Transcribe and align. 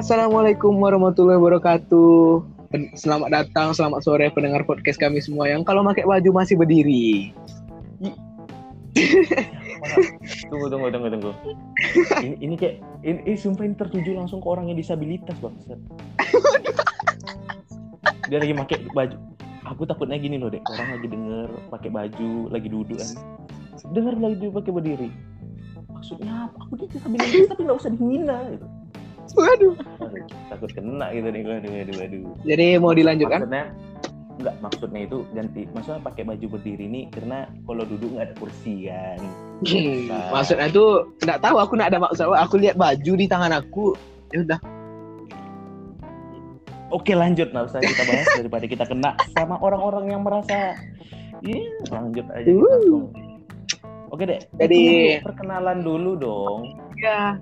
Assalamualaikum 0.00 0.80
warahmatullahi 0.80 1.36
wabarakatuh. 1.36 2.40
Selamat 2.96 3.36
datang, 3.36 3.76
selamat 3.76 4.00
sore 4.00 4.32
pendengar 4.32 4.64
podcast 4.64 4.96
kami 4.96 5.20
semua 5.20 5.52
yang 5.52 5.60
kalau 5.60 5.84
pakai 5.84 6.08
baju 6.08 6.40
masih 6.40 6.56
berdiri. 6.56 7.36
tunggu 10.48 10.72
tunggu 10.72 10.88
tunggu 10.88 11.08
tunggu. 11.12 11.32
Ini, 12.16 12.32
ini 12.40 12.54
kayak 12.56 12.80
ini, 13.04 13.28
ini 13.28 13.36
sumpah 13.36 13.68
ini 13.68 13.76
tertuju 13.76 14.16
langsung 14.16 14.40
ke 14.40 14.48
orang 14.48 14.72
yang 14.72 14.80
disabilitas 14.80 15.36
bangsat 15.36 15.76
dia 18.32 18.40
lagi 18.40 18.56
pakai 18.56 18.80
baju. 18.96 19.16
Aku 19.68 19.84
takutnya 19.84 20.16
gini 20.16 20.40
loh 20.40 20.48
dek. 20.48 20.64
Orang 20.64 20.96
lagi 20.96 21.12
denger 21.12 21.48
pakai 21.68 21.92
baju 21.92 22.48
lagi 22.48 22.72
duduk 22.72 22.96
kan 22.96 23.20
denger 23.92 24.16
lagi 24.16 24.36
dia 24.40 24.48
pakai 24.48 24.72
berdiri. 24.72 25.10
Maksudnya 25.92 26.48
apa? 26.48 26.56
Aku 26.64 26.80
dia 26.80 26.88
disabilitas 26.88 27.52
tapi 27.52 27.68
nggak 27.68 27.76
usah 27.84 27.92
dihina 27.92 28.48
gitu 28.56 28.79
Waduh. 29.34 29.74
Aduh, 30.00 30.24
takut 30.48 30.70
kena 30.72 31.06
gitu 31.12 31.28
nih 31.28 31.42
waduh 31.44 31.70
waduh 31.70 31.94
waduh 31.96 32.24
Jadi 32.42 32.66
mau 32.76 32.92
dilanjutkan? 32.92 33.40
maksudnya 33.42 33.64
enggak 34.40 34.54
maksudnya 34.58 35.00
itu 35.04 35.18
ganti 35.30 35.60
maksudnya 35.70 36.00
pakai 36.00 36.22
baju 36.24 36.46
berdiri 36.48 36.86
nih 36.88 37.04
karena 37.12 37.38
kalau 37.62 37.84
duduk 37.84 38.08
nggak 38.10 38.26
ada 38.26 38.34
kursi 38.40 38.88
kan 38.88 39.20
Hmm, 39.60 40.08
maksudnya 40.32 40.66
itu 40.66 40.84
nggak 41.20 41.38
tahu 41.38 41.56
aku 41.60 41.72
nggak 41.76 41.90
ada 41.92 42.00
maksud. 42.00 42.24
Aku 42.32 42.54
lihat 42.56 42.80
baju 42.80 43.12
di 43.12 43.26
tangan 43.28 43.52
aku. 43.52 43.92
Ya 44.32 44.40
udah. 44.40 44.60
Oke 46.90 47.12
lanjut 47.12 47.52
nggak 47.52 47.68
usah 47.68 47.78
kita 47.78 48.02
bahas 48.02 48.26
daripada 48.34 48.64
kita 48.66 48.84
kena 48.88 49.10
sama 49.30 49.60
orang-orang 49.60 50.10
yang 50.10 50.22
merasa 50.24 50.74
Iya 51.40 51.70
lanjut 51.92 52.26
aja 52.32 52.48
Uh. 52.50 53.06
Oke 54.10 54.26
deh. 54.26 54.42
Jadi- 54.58 55.22
perkenalan 55.22 55.86
dulu 55.86 56.18
dong. 56.18 56.66
Ya. 56.98 57.38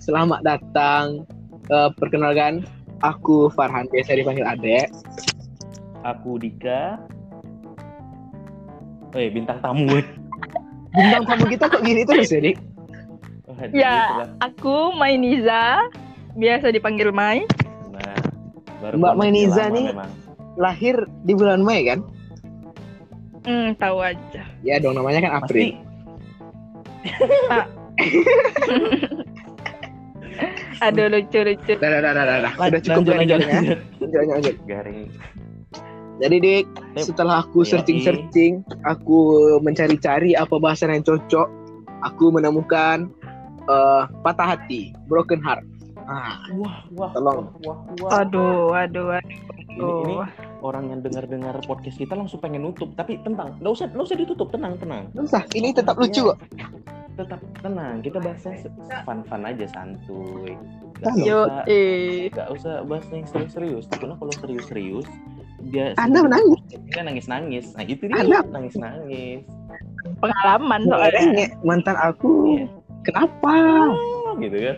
Selamat 0.00 0.40
datang. 0.40 1.28
Eh, 1.68 1.90
perkenalkan, 2.00 2.64
aku 3.04 3.52
Farhan 3.52 3.84
biasa 3.92 4.16
dipanggil 4.16 4.48
Adek. 4.48 4.88
Aku 6.02 6.40
Dika. 6.40 6.96
Eh 9.12 9.28
bintang 9.28 9.60
tamu. 9.60 9.84
Bintang 10.96 11.22
tamu 11.28 11.44
kita 11.46 11.70
kok 11.70 11.84
gini 11.84 12.02
terus 12.02 12.32
ya, 12.32 12.40
Dik? 12.42 12.56
Waduh, 13.46 13.70
Ya. 13.76 14.26
Aku 14.42 14.96
Mainiza, 14.96 15.86
biasa 16.34 16.72
dipanggil 16.72 17.12
Mai. 17.14 17.44
Nah, 17.92 18.16
baru 18.82 18.98
Mbak 18.98 19.14
Mainiza 19.20 19.68
nih. 19.70 19.92
memang. 19.92 20.10
Lahir 20.58 20.96
di 21.22 21.32
bulan 21.36 21.62
Mei 21.62 21.86
kan? 21.86 22.00
Hmm, 23.46 23.76
tahu 23.78 24.02
aja. 24.02 24.42
Ya 24.66 24.82
dong, 24.82 24.98
namanya 24.98 25.28
kan 25.28 25.32
April. 25.44 25.76
Pasti 25.78 25.78
Aduh 30.80 31.06
lucu-lucu. 31.12 31.72
Dah, 31.76 31.88
dah, 31.92 32.00
dah, 32.00 32.12
dah, 32.12 32.24
dah, 32.24 32.36
dah. 32.40 32.52
Lan- 32.56 32.68
Sudah 32.72 32.80
cukup 32.80 33.02
lanjut, 33.12 33.16
lanjut, 33.16 33.38
lanjut. 33.40 33.78
Lanjut, 34.00 34.16
lanjut, 34.16 34.34
lanjut. 34.34 34.56
Garing. 34.64 35.08
Jadi 36.20 36.36
Dik, 36.36 36.64
setelah 37.00 37.40
aku 37.40 37.64
iya, 37.64 37.68
searching-searching, 37.72 38.60
aku 38.84 39.18
mencari-cari 39.64 40.36
apa 40.36 40.60
bahasa 40.60 40.84
yang 40.84 41.00
cocok, 41.00 41.48
aku 42.04 42.28
menemukan 42.28 43.08
eh, 43.64 44.02
patah 44.20 44.56
hati, 44.56 44.92
broken 45.08 45.40
heart. 45.40 45.64
Ah, 46.10 46.42
Wah, 46.58 46.76
wah, 46.98 47.10
Tolong. 47.14 47.54
wah, 47.62 47.78
wah. 48.02 48.10
Aduh, 48.18 48.74
aduh, 48.74 49.14
aduh. 49.14 49.30
Ini, 49.70 49.78
ini 49.78 50.14
orang 50.58 50.90
yang 50.90 51.00
dengar-dengar 51.00 51.54
podcast 51.62 51.94
kita 51.96 52.18
langsung 52.18 52.42
pengen 52.42 52.66
nutup, 52.66 52.90
tapi 52.98 53.22
tenang, 53.22 53.54
nggak 53.62 53.70
usah, 53.70 53.86
nggak 53.86 54.06
usah 54.10 54.18
ditutup, 54.18 54.50
tenang, 54.50 54.74
tenang. 54.76 55.06
susah. 55.14 55.46
Ini 55.54 55.70
tetap 55.70 55.94
lucu 55.94 56.26
kok. 56.26 56.38
Tetap 57.14 57.38
tenang, 57.62 58.02
kita 58.02 58.18
bahasnya 58.18 58.58
fun-fun 59.06 59.42
aja, 59.46 59.66
santuy. 59.70 60.58
Nggak 60.98 61.14
Tolong. 61.14 61.26
Yo, 61.30 61.40
usah, 61.46 61.62
eh. 61.70 62.26
nggak 62.28 62.48
usah 62.58 62.74
bahas 62.82 63.06
yang 63.14 63.24
serius-serius. 63.30 63.84
Takutnya 63.86 64.16
kalau 64.18 64.34
serius-serius, 64.34 65.06
dia 65.70 65.94
Anda 65.94 66.26
menangis. 66.26 66.60
kan 66.90 67.06
nangis-nangis. 67.06 67.70
Nah 67.78 67.86
itu 67.86 68.02
dia 68.04 68.18
Anda- 68.18 68.50
nangis-nangis. 68.50 69.46
Pengalaman 70.18 70.80
soalnya. 70.90 71.22
Soalnya 71.22 71.46
mantan 71.62 71.96
aku. 72.02 72.30
Iya. 72.50 72.66
Kenapa? 73.00 73.54
Ah, 73.54 74.34
gitu 74.42 74.58
kan 74.58 74.76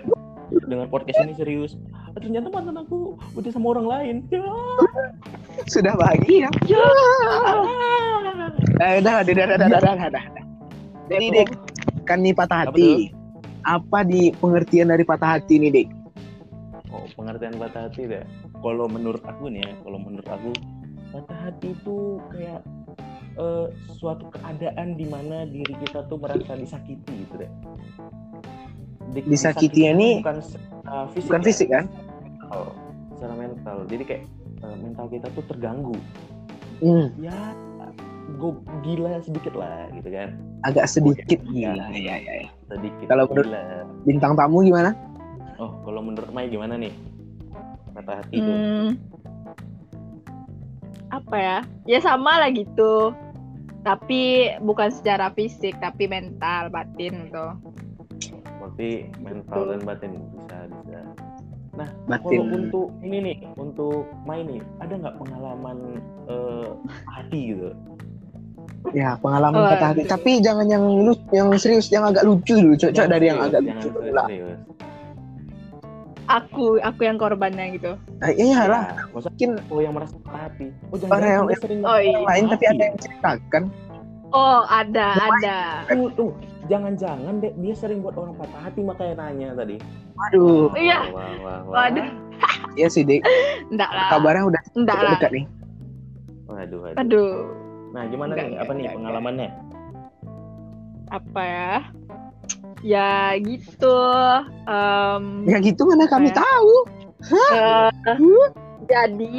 dengan 0.67 0.87
podcast 0.93 1.19
ini 1.25 1.35
serius. 1.37 1.73
Ah, 1.95 2.13
ternyata 2.21 2.53
mantan 2.53 2.77
aku 2.81 3.17
udah 3.39 3.51
sama 3.53 3.79
orang 3.79 3.87
lain. 3.89 4.17
Ya. 4.29 4.45
sudah 5.69 5.93
bahagia. 5.97 6.49
Ya. 6.69 6.85
Nah, 8.81 8.91
udah 8.99 9.15
udah 9.23 9.33
udah 9.33 9.57
udah 9.57 9.69
udah 9.69 9.95
udah 10.11 10.25
jadi 11.13 11.27
dek 11.29 11.49
kan 12.09 12.25
nih 12.25 12.33
patah 12.33 12.67
hati. 12.67 13.13
apa, 13.63 14.03
di 14.03 14.35
pengertian 14.43 14.91
dari 14.91 15.05
patah 15.07 15.39
hati 15.39 15.61
ini 15.61 15.69
dek 15.71 15.89
oh 16.93 17.09
pengertian 17.17 17.57
patah 17.57 17.89
hati 17.89 18.05
deh. 18.07 18.25
Kalau 18.61 18.87
menurut 18.87 19.25
aku 19.25 19.49
nih 19.51 19.65
ya 19.65 19.73
kalau 19.83 19.99
menurut 19.99 20.29
aku 20.29 20.53
patah 21.11 21.39
hati 21.49 21.73
itu 21.73 22.21
kayak 22.31 22.61
uh, 23.41 23.67
suatu 23.99 24.29
keadaan 24.31 24.95
di 25.01 25.09
mana 25.09 25.49
diri 25.49 25.75
kita 25.83 26.07
tuh 26.07 26.21
merasa 26.21 26.55
disakiti 26.55 27.27
gitu 27.27 27.35
deh. 27.43 27.53
Di- 29.11 29.27
Disakitinya 29.27 29.93
nih 29.95 30.15
bukan 30.21 30.39
secara 30.41 31.11
fisik, 31.11 31.27
Bukan 31.27 31.41
ya, 31.41 31.45
fisik 31.45 31.69
kan? 31.69 31.85
mental. 32.23 32.63
secara 33.13 33.35
mental. 33.35 33.77
Jadi 33.87 34.03
kayak 34.05 34.23
eh, 34.61 34.77
mental 34.79 35.07
kita 35.09 35.27
tuh 35.31 35.45
terganggu. 35.47 35.97
Hmm, 36.79 37.15
Ya, 37.17 37.55
gue 38.33 38.53
gila 38.83 39.19
sedikit 39.21 39.55
lah 39.55 39.87
gitu 39.93 40.09
kan. 40.09 40.35
agak 40.63 40.87
sedikit 40.87 41.39
Iya. 41.45 41.71
gila. 41.73 41.85
Ya, 41.91 42.17
ya, 42.17 42.33
ya. 42.41 42.49
Sedikit. 42.69 43.07
Kalau 43.07 43.27
menurut- 43.27 43.47
gila. 43.47 43.63
Bintang 44.03 44.33
tamu 44.35 44.61
gimana? 44.61 44.91
Oh, 45.57 45.71
kalau 45.83 46.01
menurut 46.01 46.31
Mai 46.31 46.47
gimana 46.47 46.75
nih? 46.75 46.91
Patah 47.93 48.19
hati 48.19 48.35
itu. 48.35 48.47
Hmm. 48.49 48.91
Apa 51.11 51.37
ya? 51.37 51.59
Ya 51.87 51.99
sama 52.01 52.39
lah 52.39 52.51
gitu. 52.51 53.13
Tapi 53.83 54.23
bukan 54.59 54.89
secara 54.89 55.29
fisik, 55.29 55.75
tapi 55.77 56.07
mental, 56.07 56.71
batin 56.71 57.29
gitu. 57.29 57.47
Berarti 58.73 58.91
mental 59.21 59.63
dan 59.69 59.81
batin 59.85 60.13
bisa 60.33 60.57
bisa. 60.67 61.01
Nah, 61.73 61.89
kalau 61.89 62.21
Batin. 62.21 62.41
untuk 62.53 62.87
ini 63.01 63.17
nih, 63.23 63.37
untuk 63.57 64.05
main 64.25 64.45
nih, 64.45 64.61
ada 64.79 64.93
nggak 64.95 65.17
pengalaman 65.19 65.77
eh, 66.27 66.69
hati 67.07 67.41
gitu? 67.53 67.69
Ya, 68.93 69.17
pengalaman 69.17 69.57
Oh, 69.59 69.69
patah 69.71 69.89
hati. 69.93 70.05
aduh. 70.05 70.11
Tapi 70.11 70.31
jangan 70.41 70.67
yang 70.69 70.85
lu 70.85 71.13
yang 71.31 71.49
serius, 71.57 71.89
yang 71.89 72.05
agak 72.05 72.25
lucu 72.25 72.57
dulu. 72.57 72.77
Cocok 72.77 73.07
dari 73.07 73.25
yang 73.27 73.41
serius, 73.41 73.49
agak 73.51 73.61
jangan 73.63 73.77
lucu 73.79 73.89
dulu 73.91 74.11
lah. 74.11 74.27
Aku, 76.31 76.67
aku 76.79 77.01
yang 77.03 77.17
korbannya 77.17 77.77
gitu. 77.77 77.93
Ah, 78.21 78.33
iya 78.33 78.65
lah. 78.65 78.85
Ya, 78.89 79.05
Mungkin 79.11 79.51
oh 79.69 79.81
yang 79.81 79.93
merasa 79.93 80.17
patah 80.23 80.49
hati. 80.49 80.67
Oh 80.89 80.97
jangan 80.97 81.13
Orang 81.15 81.29
yang- 81.29 81.47
dia 81.47 81.59
sering 81.61 81.81
Oh, 81.83 81.99
iya. 81.99 82.13
yang 82.15 82.25
lain 82.25 82.45
tapi 82.49 82.65
ada 82.67 82.83
yang 82.83 82.97
ceritakan. 82.97 83.63
Oh, 84.33 84.61
ada, 84.65 85.07
ada. 85.13 85.59
Tunggu, 85.89 86.09
tunggu. 86.17 86.33
Jangan-jangan 86.63 87.43
deh 87.43 87.53
dia 87.55 87.75
sering 87.75 88.01
buat 88.01 88.15
orang 88.15 88.39
patah 88.39 88.63
hati 88.63 88.81
makanya 88.81 89.15
nanya 89.21 89.49
tadi. 89.55 89.77
Waduh, 90.15 90.71
Iya. 90.73 90.99
Wah, 91.11 91.33
wah, 91.41 91.59
wah. 91.65 91.75
Waduh. 91.87 92.07
iya 92.75 92.87
sih, 92.87 93.03
Dik. 93.03 93.23
Enggak 93.69 93.91
lah. 93.91 94.09
Kabarnya 94.11 94.45
udah 94.47 94.63
Enggak 94.73 94.99
lah. 94.99 95.13
dekat 95.17 95.31
nih. 95.33 95.45
Waduh, 96.47 96.79
waduh. 96.81 96.99
Aduh. 96.99 97.33
Nah, 97.93 98.03
gimana 98.07 98.31
Enggak, 98.33 98.45
nih? 98.45 98.53
enggak, 98.53 98.63
Apa 98.63 98.73
nih 98.73 98.79
enggak, 98.81 98.95
pengalamannya? 98.97 99.49
Apa 101.11 101.43
ya? 101.43 101.73
Ya 102.83 103.11
gitu. 103.39 103.99
Em, 104.65 105.25
Ya 105.45 105.59
gitu 105.59 105.83
mana 105.85 106.05
kami 106.07 106.31
Ya. 106.31 106.37
tahu. 106.39 106.75
Eh, 107.55 107.91
jadi 108.85 109.35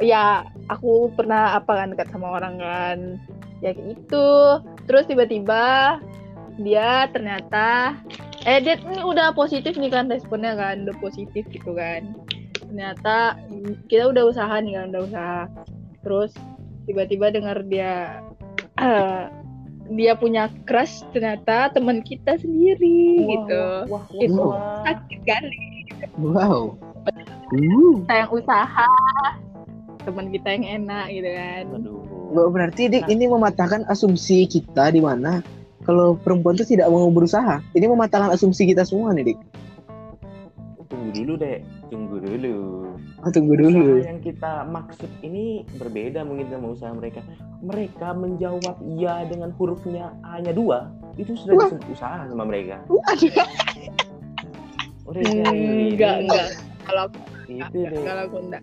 ya 0.00 0.24
aku 0.68 1.12
pernah 1.12 1.52
apa 1.54 1.72
kan 1.74 1.92
dekat 1.92 2.08
sama 2.08 2.32
orang 2.32 2.56
kan 2.56 2.98
ya 3.60 3.72
gitu 3.72 4.60
terus 4.84 5.04
tiba-tiba 5.04 5.96
dia 6.56 7.08
ternyata 7.12 7.96
eh 8.42 8.58
dia 8.58 8.78
ini 8.78 9.02
udah 9.02 9.32
positif 9.32 9.76
nih 9.76 9.90
kan 9.90 10.08
responnya 10.08 10.56
kan 10.56 10.88
udah 10.88 10.96
positif 10.98 11.44
gitu 11.50 11.72
kan 11.72 12.16
ternyata 12.58 13.36
kita 13.86 14.10
udah 14.10 14.24
usaha 14.26 14.56
nih 14.58 14.74
kan 14.74 14.86
udah 14.90 15.02
usaha 15.04 15.40
terus 16.00 16.32
tiba-tiba 16.86 17.28
dengar 17.30 17.60
dia 17.66 18.22
eh, 18.78 19.22
dia 19.98 20.18
punya 20.18 20.50
crush 20.66 21.04
ternyata 21.12 21.70
teman 21.70 22.02
kita 22.02 22.34
sendiri 22.36 23.22
Wah, 23.22 23.28
gitu 23.30 23.62
Wah, 23.86 24.02
wah, 24.02 24.04
Itu. 24.18 24.44
sakit 24.82 25.20
kali 25.22 25.58
Wow. 26.18 26.74
Uh. 27.54 28.02
kita 28.02 28.14
yang 28.16 28.30
usaha 28.34 28.88
teman 30.02 30.26
kita 30.30 30.48
yang 30.50 30.64
enak 30.82 31.06
gitu 31.10 31.30
kan 31.30 31.64
Aduh. 31.72 32.02
Ber- 32.34 32.50
Berarti 32.50 32.90
Dik 32.90 33.06
ini 33.06 33.26
mematahkan 33.26 33.86
asumsi 33.86 34.46
kita 34.46 34.90
di 34.90 34.98
mana 34.98 35.38
kalau 35.86 36.18
perempuan 36.18 36.58
itu 36.58 36.76
tidak 36.76 36.90
mau 36.90 37.06
berusaha. 37.08 37.62
Ini 37.72 37.86
mematahkan 37.86 38.34
asumsi 38.34 38.66
kita 38.66 38.82
semua 38.82 39.14
nih, 39.14 39.32
Dik. 39.32 39.38
Tunggu 40.86 41.10
dulu 41.14 41.32
deh, 41.38 41.58
tunggu 41.90 42.16
dulu. 42.18 42.56
Oh, 43.22 43.30
tunggu 43.30 43.54
dulu. 43.54 44.02
Usaha 44.02 44.10
yang 44.10 44.22
kita 44.22 44.52
maksud 44.66 45.10
ini 45.22 45.62
berbeda 45.78 46.26
mungkin 46.26 46.46
sama 46.50 46.66
usaha 46.74 46.90
mereka. 46.90 47.22
Mereka 47.62 48.08
menjawab 48.18 48.76
iya 48.98 49.22
dengan 49.26 49.50
hurufnya 49.54 50.10
A-nya 50.26 50.50
dua, 50.54 50.90
itu 51.18 51.34
sudah 51.38 51.54
Wah. 51.54 51.70
disebut 51.70 51.86
usaha 51.94 52.18
sama 52.26 52.44
mereka. 52.46 52.82
Waduh. 52.90 53.32
Mereka 55.06 55.50
enggak 55.54 56.14
enggak 56.26 56.48
kalau 56.82 57.02
aku 57.06 57.18
Itu 57.46 57.78
enggak, 57.78 57.90
deh. 57.94 58.02
kalau 58.02 58.22
aku 58.26 58.36
enggak. 58.42 58.62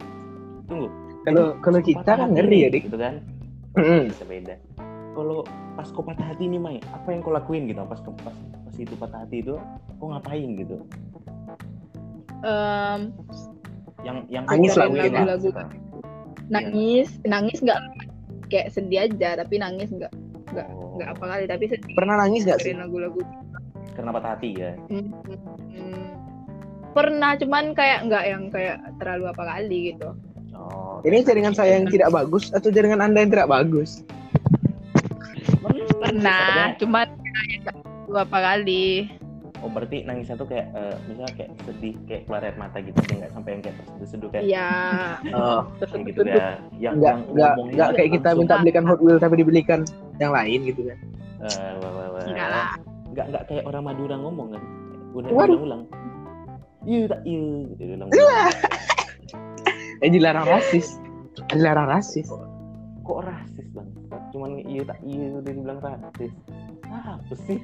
Tunggu. 0.68 0.88
Kalau 1.24 1.46
kalau 1.64 1.80
kita 1.80 2.12
kan 2.20 2.30
ngeri 2.36 2.58
ya, 2.68 2.70
Dik. 2.72 2.84
Gitu 2.92 2.98
kan. 3.00 3.14
Bisa 3.80 4.24
beda. 4.28 4.56
Kalau 5.14 5.46
pas 5.74 5.88
kau 5.90 6.02
patah 6.02 6.26
hati 6.26 6.50
nih, 6.50 6.58
Mai, 6.58 6.78
apa 6.90 7.14
yang 7.14 7.22
kau 7.22 7.34
lakuin 7.34 7.70
gitu? 7.70 7.86
Pas 7.86 8.02
pas 8.02 8.14
pas 8.26 8.76
itu 8.76 8.94
patah 8.98 9.22
hati 9.26 9.46
itu, 9.46 9.56
kau 9.98 10.10
ngapain 10.10 10.50
gitu? 10.58 10.78
Em, 12.44 13.14
Yang 14.04 14.18
yang 14.28 14.44
Nangis 14.50 14.74
lah 14.76 14.92
lakuin 14.92 15.00
mungkin 15.00 15.14
lah. 15.14 15.26
lagu-lagu. 15.38 15.50
Iya. 15.54 15.66
nangis, 16.52 17.10
nangis 17.24 17.58
enggak 17.64 17.80
kayak 18.52 18.68
sedih 18.76 19.08
aja, 19.08 19.40
tapi 19.40 19.56
nangis 19.64 19.88
enggak 19.96 20.12
enggak 20.52 20.68
Oh, 20.76 21.00
enggak 21.00 21.10
apa 21.16 21.24
kali, 21.24 21.44
tapi 21.48 21.64
sedih. 21.72 21.94
Pernah 21.96 22.16
nangis 22.20 22.44
gak 22.44 22.60
sih? 22.62 22.76
lagu-lagu. 22.76 23.24
Karena 23.96 24.12
patah 24.12 24.32
hati 24.36 24.50
ya. 24.60 24.76
Hmm, 24.92 25.08
hmm. 25.72 26.04
Pernah, 26.94 27.32
cuman 27.40 27.74
kayak 27.74 28.06
enggak 28.06 28.24
yang 28.28 28.44
kayak 28.52 28.78
terlalu 29.00 29.26
apa 29.32 29.44
kali 29.56 29.78
gitu. 29.96 30.10
Oh. 30.54 31.02
Ini 31.02 31.26
jaringan 31.26 31.56
saya 31.58 31.80
yang 31.82 31.88
tidak 31.90 32.14
bagus 32.14 32.52
atau 32.54 32.70
jaringan 32.70 33.02
anda 33.02 33.24
yang 33.24 33.32
tidak 33.34 33.50
bagus? 33.50 34.04
Pernah, 36.14 36.78
cuman 36.78 37.08
kayak 37.10 37.60
terlalu 37.66 38.16
apa 38.22 38.38
kali. 38.38 38.88
Oh 39.64 39.72
berarti 39.72 40.04
nangisnya 40.04 40.36
tuh 40.36 40.46
kayak 40.52 40.76
eh, 40.76 40.96
misalnya 41.08 41.34
kayak 41.40 41.50
sedih 41.64 41.96
kayak 42.04 42.22
keluar 42.28 42.44
air 42.44 42.56
mata 42.60 42.84
gitu 42.84 43.00
sih 43.08 43.16
nggak 43.16 43.32
sampai 43.32 43.50
yang 43.56 43.62
kayak 43.64 43.76
terseduh-seduh 43.80 44.30
kayak 44.30 44.44
Iya. 44.44 44.70
Oh, 45.32 45.62
kayak 45.80 46.04
gitu 46.12 46.20
ya. 46.28 46.48
Yang 46.76 46.94
nggak 47.00 47.16
yang 47.16 47.20
nggak 47.32 47.54
nggak 47.72 47.90
kayak 47.96 48.10
kita 48.12 48.28
langsung, 48.28 48.40
minta 48.44 48.56
belikan 48.60 48.84
Hot 48.92 49.00
Wheels 49.00 49.22
tapi 49.24 49.36
dibelikan 49.40 49.80
yang 50.20 50.32
lain 50.36 50.60
gitu 50.68 50.82
kan? 50.84 50.98
eh, 51.48 51.72
wah, 51.80 51.92
wah, 51.96 52.08
wah. 52.12 52.24
Enggak 52.28 52.48
lah. 52.52 52.68
Nggak 53.16 53.26
nggak 53.32 53.44
kayak 53.48 53.64
orang 53.64 53.84
Madura 53.88 54.16
ngomong 54.20 54.48
kan. 54.52 54.62
Udah 55.16 55.30
Waduh. 55.32 55.58
ulang. 55.64 55.82
Iya 56.84 57.08
tak 57.08 57.22
iya. 57.24 57.48
Dia 57.80 57.96
ulang. 57.96 58.10
Eh 60.04 60.10
dilarang 60.12 60.44
rasis, 60.44 61.00
dilarang 61.56 61.88
rasis. 61.88 62.28
Kok 63.08 63.20
rasis 63.24 63.52
bang? 63.53 63.53
Cuman 64.34 64.66
iya 64.66 64.82
tak 64.82 64.98
iya 65.06 65.30
udah 65.38 65.52
dibilang 65.54 65.80
rasis. 65.80 66.34
Ah, 66.90 67.22
apa 67.22 67.34
sih? 67.46 67.62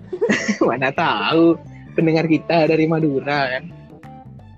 Mana 0.68 0.88
tahu 0.88 1.60
pendengar 1.92 2.24
kita 2.24 2.64
dari 2.64 2.88
Madura 2.88 3.52
kan, 3.52 3.68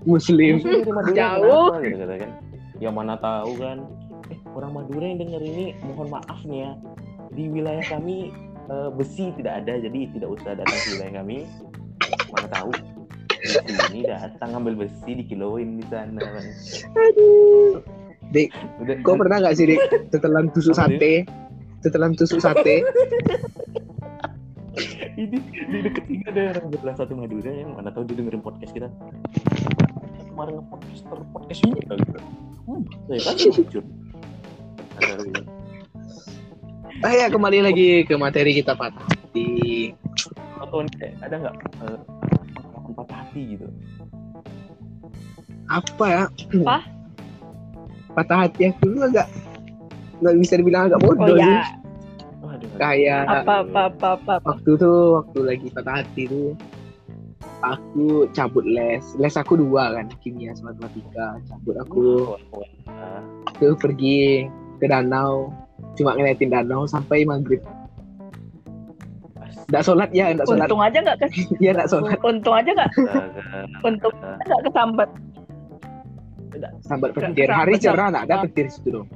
Muslim. 0.07 0.63
Dari 0.63 0.87
Madura 0.87 1.11
Jauh. 1.11 1.67
kenapa 1.75 1.77
gitu 1.83 2.05
kan? 2.07 2.31
Ya 2.81 2.89
mana 2.89 3.13
tahu 3.19 3.51
kan. 3.61 3.77
Eh 4.31 4.39
orang 4.55 4.71
Madura 4.73 5.05
yang 5.05 5.19
denger 5.21 5.41
ini 5.43 5.65
mohon 5.85 6.07
maaf 6.07 6.39
nih 6.47 6.65
ya. 6.65 6.71
Di 7.35 7.43
wilayah 7.51 7.85
kami 7.85 8.31
eh, 8.71 8.89
besi 8.95 9.35
tidak 9.37 9.65
ada 9.65 9.83
jadi 9.83 10.09
tidak 10.15 10.29
usah 10.39 10.55
datang 10.55 10.79
ke 10.81 10.87
wilayah 10.97 11.13
kami. 11.21 11.37
Mana 12.31 12.47
tahu. 12.47 12.71
Di 13.41 13.73
sini 13.89 14.01
datang 14.05 14.49
ngambil 14.55 14.87
besi 14.87 15.11
dikiloin 15.17 15.81
di 15.81 15.85
sana. 15.89 16.21
Bang. 16.21 16.47
Aduh. 16.95 17.81
Dik, 18.31 18.47
Udah, 18.79 18.95
kau 19.03 19.19
pernah 19.19 19.43
nggak 19.43 19.55
sih 19.59 19.67
dik 19.67 20.07
setelan 20.07 20.47
tusuk 20.55 20.71
sate, 20.71 21.27
setelan 21.81 22.13
tusuk 22.13 22.37
sate, 22.37 22.85
ini 25.21 25.37
di 25.41 25.79
deket 25.81 26.05
ini 26.07 26.23
ada 26.29 26.55
orang 26.57 26.71
belah 26.77 26.95
satu 26.95 27.13
Madura 27.17 27.51
yang 27.51 27.73
mana 27.75 27.89
tahu 27.89 28.05
dia 28.05 28.21
dengerin 28.21 28.41
podcast 28.41 28.71
kita. 28.73 28.87
Kemarin 30.31 30.61
nge-podcast 30.61 31.03
podcast 31.33 31.61
ini 31.67 31.81
kali. 31.85 32.03
Hmm, 32.69 32.81
saya 33.09 33.19
kan 33.25 33.35
lagi. 35.01 35.41
ah 37.01 37.13
ya 37.17 37.25
kembali 37.33 37.59
lagi 37.65 38.05
ke 38.05 38.13
materi 38.13 38.53
kita 38.53 38.77
patah 38.77 39.01
hati. 39.01 39.91
atau 40.61 40.85
ada 41.25 41.35
nggak 41.41 41.55
eh, 41.81 41.97
pengalaman 42.53 42.93
patah 42.93 43.17
hati 43.25 43.57
gitu 43.57 43.65
Apa 45.65 46.05
ya? 46.05 46.23
Apa? 46.61 46.77
Patah 48.13 48.37
hati 48.45 48.69
aku 48.69 48.93
tuh 48.93 49.03
agak 49.09 49.27
nggak 50.21 50.35
bisa 50.37 50.53
dibilang 50.55 50.83
agak 50.87 51.01
bodoh 51.01 51.25
Oh 51.25 51.35
sih. 51.35 51.43
ya, 51.43 51.59
Waduh, 52.39 52.69
Kayak 52.75 53.21
apa 53.27 53.53
apa 53.61 53.81
apa 53.87 54.09
apa. 54.15 54.33
apa. 54.37 54.47
waktu 54.47 54.71
tuh 54.75 54.97
waktu 55.15 55.39
lagi 55.43 55.67
patah 55.69 55.95
hati 55.99 56.23
tuh 56.25 56.49
aku 57.61 58.05
cabut 58.31 58.63
les 58.63 59.01
les 59.15 59.35
aku 59.35 59.53
dua 59.55 59.93
kan 59.93 60.09
kimia 60.17 60.49
sama 60.51 60.73
matematika 60.73 61.27
cabut 61.45 61.75
aku 61.77 62.05
Ah, 62.87 63.21
tuh 63.55 63.73
pergi 63.75 64.45
ke 64.77 64.85
danau 64.85 65.53
cuma 65.93 66.13
ngeliatin 66.13 66.49
danau 66.49 66.85
sampai 66.85 67.21
maghrib 67.23 67.61
astaga. 69.37 69.65
nggak 69.69 69.83
sholat 69.83 70.09
ya 70.11 70.25
nggak 70.31 70.45
sholat 70.45 70.65
Untung 70.65 70.81
aja 70.81 70.97
nggak 70.99 71.17
ke 71.17 71.25
ya 71.63 71.71
nggak 71.71 71.87
sholat 71.87 72.17
untung 72.19 72.55
aja 72.55 72.69
nggak 72.71 72.89
untung 73.87 74.13
aja 74.13 74.43
nggak 74.43 74.61
kesambat. 74.67 75.09
sambat 76.81 77.09
petir 77.13 77.49
hari 77.49 77.73
cerah 77.75 78.07
nggak 78.09 78.25
ada 78.27 78.35
petir 78.43 78.65
situ 78.67 78.89
dong 78.91 79.07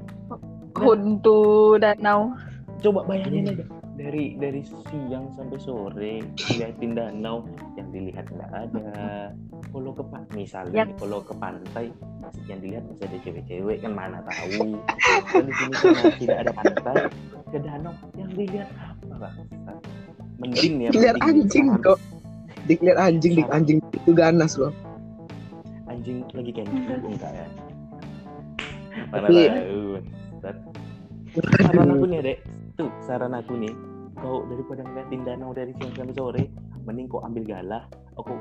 Untuk 0.76 1.80
danau. 1.80 2.36
coba 2.84 3.02
bayangin 3.08 3.50
aja. 3.50 3.66
dari 3.96 4.36
dari 4.36 4.60
siang 4.62 5.32
sampai 5.32 5.56
sore 5.58 6.20
ngeliatin 6.20 6.92
danau 6.94 7.48
yang 7.80 7.88
dilihat 7.90 8.28
nggak 8.28 8.52
ada. 8.52 9.32
Kalau 9.72 9.96
ke 9.96 10.04
misalnya 10.36 10.84
Ya. 10.84 10.86
kalau 11.00 11.24
ke 11.24 11.32
pantai 11.34 11.90
yang 12.46 12.60
dilihat 12.60 12.84
masih 12.86 13.08
ada 13.08 13.18
cewek-cewek 13.24 13.78
kan 13.80 13.96
mana 13.96 14.20
tahu. 14.28 14.76
Kan 15.32 15.48
di 15.48 15.54
sini 15.56 15.74
karena 15.74 16.12
tidak 16.20 16.38
ada 16.44 16.52
pantai 16.52 16.96
ke 17.48 17.58
danau 17.64 17.94
yang 18.20 18.30
dilihat 18.36 18.70
apa? 19.10 19.32
Bang 19.64 19.80
mending 20.44 20.74
ya 20.84 20.90
lihat 20.92 21.16
mending 21.24 21.48
anjing 21.48 21.66
kok. 21.80 21.98
Dik 22.68 22.80
lihat 22.84 23.00
anjing 23.00 23.32
dik 23.34 23.50
anjing 23.50 23.80
itu 23.80 24.12
ganas 24.12 24.60
loh. 24.60 24.76
Anjing 25.88 26.28
lagi 26.36 26.52
camping 26.52 26.84
enggak 27.08 27.32
ya? 27.34 27.48
Mana 29.10 29.26
Tapi- 29.32 29.48
tahu. 29.50 29.82
Saran 31.44 31.90
aku 31.92 32.06
nih 32.08 32.20
dek. 32.24 32.38
Tuh 32.80 32.90
saran 33.04 33.34
aku 33.36 33.54
nih. 33.60 33.74
Kau 34.16 34.48
daripada 34.48 34.82
ngeliatin 34.88 35.22
danau 35.28 35.52
dari 35.52 35.76
siang 35.76 35.92
sampai 35.92 36.16
sore 36.16 36.44
mending 36.88 37.08
kau 37.12 37.20
ambil 37.24 37.44
galah. 37.44 37.84
Aku 38.16 38.32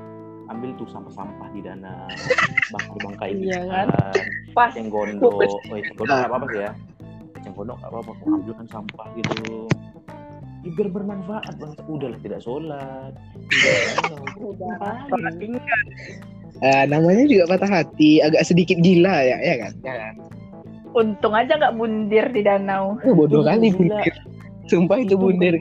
ambil 0.52 0.70
tuh 0.76 0.86
sampah-sampah 0.92 1.48
di 1.56 1.60
danau 1.64 2.06
bangkai-bangkai 2.70 3.30
Iya 3.32 3.64
ikan 3.64 3.88
Pas. 4.52 4.70
yang 4.76 4.92
gondok. 4.92 5.34
Oh 5.34 5.74
yang 5.74 5.94
gondok 5.98 6.14
nggak 6.14 6.30
apa-apa 6.30 6.46
sih 6.52 6.60
ya? 6.62 6.70
Yang 7.42 7.54
gondok 7.58 7.76
nggak 7.82 7.90
apa-apa 7.90 8.10
kau 8.22 8.28
ambil 8.30 8.52
kan 8.54 8.66
sampah 8.70 9.06
gitu. 9.18 9.34
Ya, 10.64 10.70
biar 10.80 10.88
bermanfaat. 10.96 11.54
Bang 11.60 11.72
udahlah 11.90 12.18
tidak 12.24 12.40
sholat. 12.40 13.12
Ngapain? 14.40 15.52
Eh, 16.64 16.84
namanya 16.86 17.24
juga 17.28 17.44
patah 17.50 17.82
hati. 17.82 18.22
Agak 18.22 18.46
sedikit 18.46 18.78
gila 18.80 19.26
ya 19.26 19.36
ya 19.42 19.54
kan? 19.60 19.72
Ya 19.82 19.94
kan 19.98 20.14
Untung 20.94 21.34
aja 21.34 21.58
nggak 21.58 21.74
bundir 21.74 22.30
di 22.30 22.40
danau. 22.46 22.94
oh, 23.02 23.14
bodoh 23.18 23.42
Itu 23.42 23.48
kali 23.50 23.68
gila. 23.68 23.78
bundir 23.98 24.14
sumpah 24.64 24.96
itu 25.02 25.14
Itu 25.14 25.20
bundir 25.20 25.54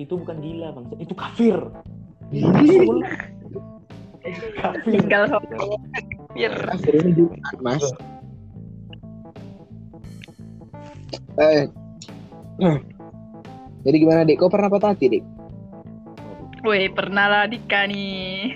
itu 0.00 0.14
bukan 0.16 0.36
gila 0.40 0.72
bang. 0.72 0.84
Itu 1.04 1.14
kafir. 1.14 1.56
Kafir 2.32 2.88
Tinggal 4.88 5.22
sama 5.28 5.44
bir. 6.32 6.54
akhirnya 6.64 7.12
Jumat 7.12 7.56
mas. 7.60 7.84
Eh. 11.36 11.68
Hmm. 12.60 12.78
jadi 13.84 13.96
gimana 14.00 14.24
dik? 14.24 14.40
Kau 14.40 14.48
pernah 14.48 14.72
patah 14.72 14.96
hati 14.96 15.18
dik? 15.18 15.24
Woi, 16.62 16.86
pernah 16.94 17.26
lah 17.26 17.44
Dika 17.50 17.90
nih. 17.90 18.54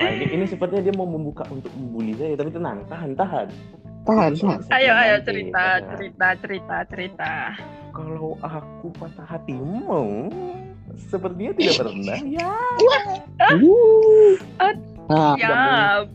Wah, 0.00 0.08
ini, 0.08 0.24
ini 0.32 0.44
sepertinya 0.48 0.88
dia 0.88 0.94
mau 0.96 1.04
membuka 1.04 1.44
untuk 1.52 1.68
membuli 1.76 2.16
saya 2.16 2.32
tapi 2.32 2.48
tenang 2.48 2.80
tahan 2.88 3.12
tahan 3.12 3.48
tahan 4.02 4.32
tahan 4.34 4.60
Ayo, 4.68 4.92
ayo 4.92 5.14
Nanti, 5.16 5.26
cerita, 5.26 5.62
tahan. 5.62 5.82
cerita, 5.90 6.26
cerita, 6.38 6.76
cerita. 6.86 7.32
kalau 7.92 8.34
aku 8.40 8.88
patah 8.94 9.26
hati 9.26 9.52
mau 9.52 10.26
sepertinya 11.02 11.52
tidak 11.54 11.74
pernah 11.82 12.18
ya 12.20 12.52
Uh. 13.52 14.34
Ah, 15.08 15.34
Ya, 15.34 15.58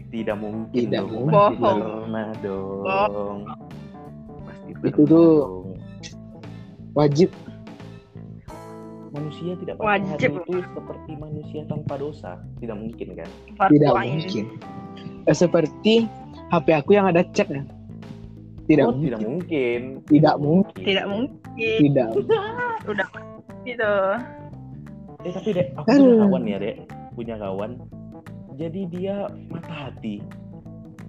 tidak 0.10 0.38
mungkin 0.38 0.74
Tidak 0.88 1.04
dong. 1.04 1.28
mungkin. 1.28 1.30
Pasti 1.30 1.60
Bohong. 1.60 1.80
pernah 2.02 2.28
dong 2.40 3.40
pasti 4.42 4.70
Itu 4.72 4.80
pernah 4.80 5.06
tuh 5.06 5.34
dong. 5.38 5.66
wajib 6.94 7.30
manusia 9.10 9.54
tidak 9.56 9.76
patah 9.78 9.88
hati 9.88 10.12
Wajib. 10.14 10.32
itu 10.40 10.56
seperti 10.68 11.12
manusia 11.16 11.62
tanpa 11.66 11.94
dosa 11.96 12.32
tidak 12.58 12.78
mungkin 12.78 13.08
kan 13.16 13.30
tidak 13.68 13.92
mungkin 13.94 14.46
Eh, 15.26 15.36
seperti 15.36 16.08
HP 16.48 16.68
aku 16.72 16.92
yang 16.94 17.06
ada 17.06 17.20
chatnya 17.28 17.68
tidak 18.68 18.86
oh, 18.88 18.92
mungkin. 18.92 19.08
tidak 19.08 19.22
mungkin 19.24 19.82
Tidak 20.04 20.36
mungkin. 20.40 20.84
Tidak 20.84 21.06
mungkin. 21.08 21.80
tidak 21.88 22.10
Udah 22.88 23.08
gitu. 23.64 23.94
Eh 25.26 25.32
tapi 25.34 25.50
dek, 25.56 25.68
aku 25.76 25.88
Aduh. 25.92 26.04
punya 26.04 26.16
kawan 26.24 26.44
ya 26.48 26.58
dek, 26.62 26.76
punya 27.16 27.36
kawan. 27.36 27.72
Jadi 28.58 28.82
dia 28.90 29.16
patah 29.52 29.92
hati, 29.92 30.24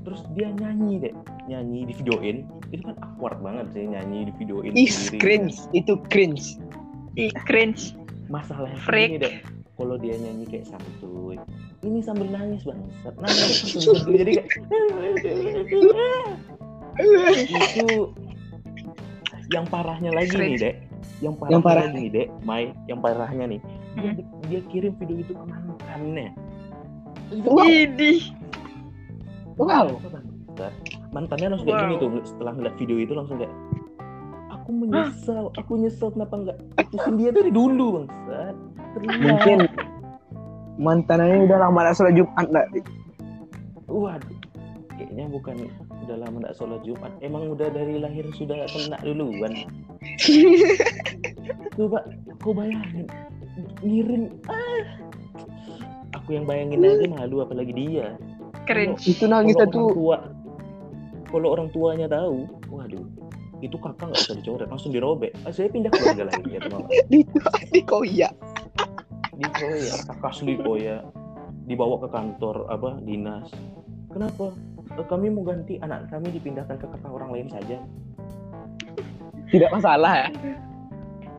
terus 0.03 0.21
dia 0.37 0.49
nyanyi 0.53 1.01
dek, 1.07 1.15
nyanyi 1.47 1.87
di 1.87 1.95
videoin. 2.03 2.37
Itu 2.75 2.83
kan 2.89 2.97
awkward 3.05 3.39
banget 3.41 3.67
sih 3.73 3.85
nyanyi 3.89 4.29
di 4.29 4.33
videoin 4.43 4.73
Ih, 4.75 4.91
sendiri. 4.91 5.21
cringe 5.23 5.57
itu 5.73 5.97
cringe 6.13 6.61
Ih, 7.17 7.33
cringe. 7.49 7.97
Masalahnya 8.29 8.77
Freak. 8.85 9.09
ini 9.09 9.19
dek, 9.25 9.35
kalau 9.81 9.97
dia 9.97 10.19
nyanyi 10.21 10.45
kayak 10.51 10.67
santuy 10.69 11.41
ini 11.87 12.03
sambil 12.03 12.27
nangis 12.29 12.67
banget 12.67 13.15
nangis 13.23 13.57
gitu. 13.71 13.95
jadi 14.11 14.33
kayak 14.43 14.49
itu 16.99 18.13
yang 19.49 19.65
parahnya 19.65 20.11
lagi 20.13 20.35
nih 20.35 20.57
dek 20.57 20.75
yang 21.19 21.35
parahnya 21.35 21.55
Yang 21.55 21.63
parah. 21.65 21.83
lagi 21.83 21.97
nih 21.97 22.09
dek 22.11 22.29
Mai 22.43 22.65
yang 22.85 23.01
parahnya 23.01 23.45
nih 23.49 23.61
dia, 23.95 24.11
Hmm. 24.15 24.15
dia 24.47 24.61
kirim 24.69 24.93
video 24.95 25.17
itu 25.19 25.33
ke 25.33 25.45
mantannya 25.45 26.29
Wow. 27.29 27.69
Wow. 29.59 29.89
Mantannya 31.11 31.49
langsung 31.51 31.67
kayak 31.67 31.81
gini 31.83 31.95
Wow. 31.95 32.01
tuh 32.01 32.11
setelah 32.25 32.53
ngeliat 32.55 32.75
video 32.77 32.97
itu 32.97 33.13
langsung 33.13 33.37
kayak 33.37 33.55
aku 34.51 34.71
menyesal 34.75 35.45
aku 35.55 35.73
nyesel 35.77 36.09
kenapa 36.11 36.35
nggak 36.39 36.57
putusin 36.79 37.15
dia 37.17 37.31
dari 37.31 37.51
dulu 37.51 37.87
bangsat 37.99 38.55
Terlihat. 38.89 39.21
Mungkin 39.21 39.59
mantannya 40.79 41.45
udah 41.45 41.59
lama 41.59 41.79
gak 41.83 41.95
sholat 41.95 42.15
Jumat 42.15 42.47
nggak? 42.47 42.67
waduh 43.89 44.39
kayaknya 44.91 45.25
bukan 45.27 45.57
udah 46.07 46.17
lama 46.19 46.37
nggak 46.45 46.57
sholat 46.57 46.81
Jumat. 46.85 47.13
Emang 47.25 47.49
udah 47.51 47.69
dari 47.73 47.99
lahir 47.99 48.27
sudah 48.37 48.67
kena 48.69 48.99
duluan. 49.03 49.53
Coba 51.79 51.99
kau 52.43 52.53
bayangin. 52.55 53.07
Ngirim 53.83 54.23
ah. 54.47 54.85
Aku 56.23 56.37
yang 56.37 56.47
bayangin 56.47 56.85
aja 56.85 57.07
malu 57.11 57.43
apalagi 57.43 57.73
dia. 57.75 58.15
Keren. 58.67 58.95
Itu 59.03 59.27
orang 59.27 59.53
tuh 59.71 59.93
tua 59.93 60.19
kalau 61.29 61.53
orang 61.53 61.69
tuanya 61.71 62.09
tahu 62.09 62.49
waduh 62.73 63.05
itu 63.59 63.75
kakak 63.77 64.15
nggak 64.15 64.23
bisa 64.23 64.35
dicoret 64.39 64.69
langsung 64.71 64.93
dirobek. 64.95 65.33
Ah, 65.43 65.51
saya 65.51 65.69
pindah 65.69 65.91
keluarga 65.91 66.31
lagi 66.31 66.47
ya 66.55 66.61
teman 66.63 66.87
di 67.13 67.21
di 67.75 67.81
koya. 67.83 68.31
di 69.39 69.47
Koya 69.55 69.95
kakak 70.07 70.31
asli 70.35 70.55
Koya 70.59 71.03
dibawa 71.67 71.99
ke 72.03 72.09
kantor 72.11 72.71
apa 72.71 73.03
dinas. 73.03 73.51
Kenapa? 74.15 74.55
"Eh, 74.55 74.68
kami 74.97 75.31
mau 75.31 75.45
ganti 75.45 75.79
anak 75.81 76.09
kami 76.09 76.33
dipindahkan 76.33 76.77
ke 76.81 76.87
kakak 76.89 77.13
orang 77.13 77.31
lain 77.33 77.49
saja. 77.53 77.77
Tidak 79.49 79.71
masalah 79.73 80.27
ya. 80.27 80.29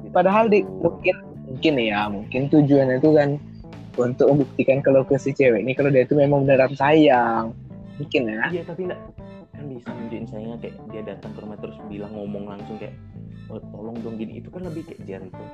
Padahal 0.10 0.50
di 0.50 0.66
mungkin 0.66 1.16
mungkin 1.50 1.74
ya 1.82 2.10
mungkin 2.10 2.42
tujuannya 2.50 3.02
itu 3.02 3.10
kan 3.14 3.30
untuk 4.00 4.32
membuktikan 4.32 4.80
kalau 4.80 5.04
ke 5.04 5.20
si 5.20 5.36
cewek 5.36 5.66
ini 5.66 5.76
kalau 5.76 5.92
dia 5.92 6.06
itu 6.06 6.16
memang 6.16 6.46
beneran 6.46 6.74
sayang. 6.74 7.54
Mungkin 8.00 8.22
ya. 8.32 8.44
Iya 8.50 8.64
tapi 8.66 8.88
enggak. 8.88 9.02
Kan 9.54 9.64
bisa 9.68 9.90
nunjukin 9.92 10.26
sayangnya 10.30 10.58
kayak 10.64 10.76
dia 10.94 11.02
datang 11.04 11.32
ke 11.36 11.40
rumah 11.44 11.58
terus 11.60 11.78
bilang 11.92 12.12
ngomong 12.16 12.48
langsung 12.48 12.80
kayak 12.80 12.96
oh, 13.52 13.60
tolong 13.76 13.98
dong 14.02 14.16
gini. 14.16 14.40
Itu 14.40 14.50
kan 14.50 14.64
lebih 14.66 14.88
kayak 14.88 15.02
jar 15.04 15.22
itu 15.22 15.46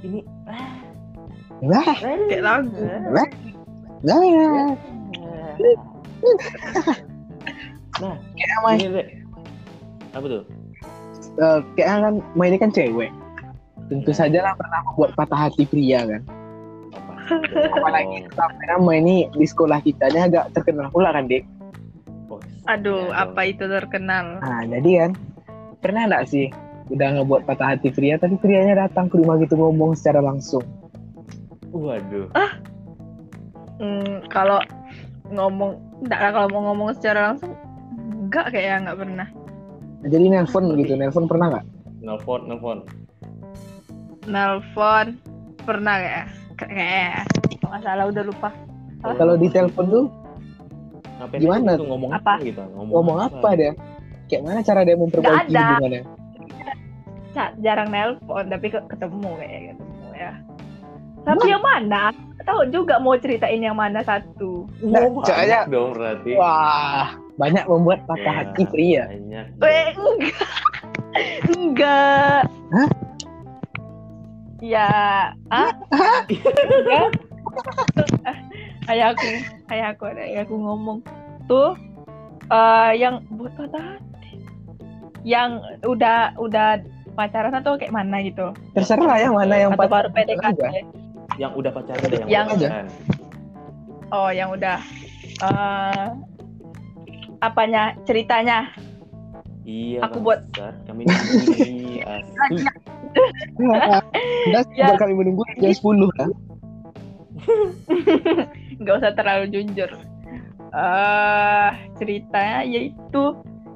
ini 0.00 0.24
ah, 0.48 0.80
wah. 1.60 1.92
Kayak 1.92 2.40
lagu. 2.40 2.72
wah. 3.12 3.28
Nah 4.00 4.72
nah 8.00 8.16
kayak 8.34 8.58
Mai 8.64 8.74
ini 8.80 8.88
deh 8.90 9.06
apa 10.10 10.26
tuh? 10.26 10.42
Eh, 11.38 11.58
kayak 11.78 11.88
kan 12.02 12.14
Mai 12.34 12.50
ini 12.50 12.58
kan 12.58 12.74
cewek. 12.74 13.14
Tentu 13.86 14.10
saja 14.10 14.42
lah 14.42 14.54
pernah 14.58 14.82
membuat 14.86 15.14
patah 15.14 15.46
hati 15.46 15.66
pria 15.66 16.02
kan. 16.02 16.22
Apa? 16.90 17.12
Apalagi 17.78 18.26
sampai 18.34 18.64
nama 18.66 18.90
ini 18.98 19.30
di 19.30 19.46
sekolah 19.46 19.78
kita 19.82 20.10
ini 20.10 20.26
agak 20.26 20.50
terkenal 20.54 20.90
pula 20.90 21.14
kan 21.14 21.30
dek 21.30 21.46
Oh, 22.30 22.38
Aduh, 22.70 23.10
ya, 23.10 23.26
apa 23.26 23.42
itu 23.50 23.66
terkenal? 23.66 24.38
nah 24.38 24.62
jadi 24.62 24.90
kan 25.06 25.10
pernah 25.82 26.06
nggak 26.06 26.26
sih 26.30 26.46
udah 26.90 27.18
ngebuat 27.18 27.42
patah 27.42 27.74
hati 27.74 27.90
pria 27.90 28.18
tapi 28.18 28.38
prianya 28.38 28.86
datang 28.86 29.10
ke 29.10 29.18
rumah 29.18 29.38
gitu 29.42 29.54
ngomong 29.58 29.94
secara 29.98 30.22
langsung? 30.22 30.62
Waduh. 31.70 32.30
Hmm, 33.78 34.22
kalau 34.30 34.58
ngomong, 35.30 35.78
enggak 36.02 36.34
kalau 36.34 36.48
mau 36.50 36.62
ngomong 36.70 36.90
secara 36.98 37.32
langsung, 37.34 37.54
enggak 38.30 38.46
kayak 38.48 38.86
nggak 38.86 38.94
pernah. 38.96 39.26
jadi 40.00 40.24
nelpon 40.30 40.64
gitu 40.78 40.94
nelpon 40.94 41.26
pernah 41.26 41.46
nggak 41.50 41.64
nelfon 42.00 42.40
nelfon 42.46 42.78
Nelpon 44.22 45.06
pernah 45.60 45.94
kayak 45.96 46.26
kayak 46.56 47.24
kalau 47.56 47.68
nggak 47.68 47.82
salah 47.82 48.04
udah 48.06 48.22
lupa. 48.22 48.50
Apa? 49.00 49.16
kalau 49.16 49.34
di 49.34 49.48
telepon 49.48 49.86
tuh 49.88 50.04
Ngapain 51.18 51.40
Gimana? 51.40 51.70
tuh 51.74 51.86
ngomong 51.86 52.10
Apa? 52.12 52.32
apa 52.32 52.44
gitu 52.44 52.62
ngomong 52.76 53.18
apa 53.18 53.48
dia 53.52 53.72
kayak 54.26 54.42
mana 54.44 54.60
cara 54.60 54.80
dia 54.84 54.94
memperbaiki 54.94 55.50
hubungannya 55.50 56.02
Ca- 57.30 57.54
jarang 57.58 57.88
nelpon 57.88 58.44
tapi 58.46 58.66
ke- 58.68 58.86
ketemu 58.88 59.30
kayak 59.36 59.60
ketemu 59.72 60.08
ya. 60.12 60.32
Tapi 61.20 61.44
yang 61.46 61.60
mana? 61.60 62.02
Tahu 62.40 62.60
juga 62.68 62.96
mau 62.96 63.12
ceritain 63.14 63.60
yang 63.60 63.76
mana 63.76 64.00
satu. 64.00 64.64
Nah, 64.80 65.04
Wah, 65.06 65.22
soalnya- 65.22 65.62
banyak 65.62 65.64
dong 65.68 65.88
berarti 65.92 66.30
wah 66.34 67.08
banyak 67.40 67.64
membuat 67.64 68.04
patah 68.04 68.34
Ya, 68.36 68.38
hati 68.44 68.62
pria 68.68 69.02
banyak 69.08 69.46
Eh, 69.56 69.88
enggak. 69.96 70.44
Enggak. 71.50 72.42
Hah? 72.70 72.88
Ya, 74.60 74.88
ah? 75.48 75.72
enggak. 76.28 77.08
Kayak 78.84 79.06
aku, 79.16 79.28
kayak 79.66 79.86
aku, 79.96 80.04
kayak 80.12 80.42
aku 80.44 80.54
ngomong 80.60 80.98
tuh 81.48 81.72
eh 82.52 82.92
yang 83.00 83.24
buat 83.32 83.56
patah 83.56 83.96
hati. 83.96 84.44
Yang 85.24 85.64
udah 85.82 86.36
udah 86.36 86.78
pacaran 87.16 87.56
atau 87.56 87.74
kayak 87.80 87.92
mana 87.92 88.22
gitu? 88.22 88.52
terserah 88.76 89.16
ya 89.18 89.28
mana 89.32 89.54
yang 89.56 89.70
atau 89.74 89.80
patah 89.88 89.90
baru 89.90 90.08
PDKT? 90.12 90.60
yang 91.40 91.52
udah 91.56 91.72
pacaran 91.72 92.02
ada 92.04 92.16
yang, 92.20 92.28
Yang- 92.28 92.48
udah 92.52 92.70
pacaran. 92.70 92.86
Oh, 94.10 94.30
yang 94.30 94.48
udah 94.52 94.78
eh 95.40 96.06
apanya 97.40 97.96
ceritanya? 98.04 98.68
iya 99.62 100.00
Aku 100.02 100.20
buat- 100.20 100.44
kami 100.84 101.04
ini 101.04 102.00
asli 102.02 102.64
Ya. 104.72 104.86
buat 104.86 104.98
kami 104.98 105.14
menunggu 105.14 105.42
jam 105.56 105.70
10 105.70 106.08
kan 106.14 106.28
nggak 108.80 108.94
usah 108.96 109.12
terlalu 109.12 109.44
jujur. 109.50 109.90
eh 110.70 111.68
ceritanya 111.96 112.62
yaitu 112.62 113.24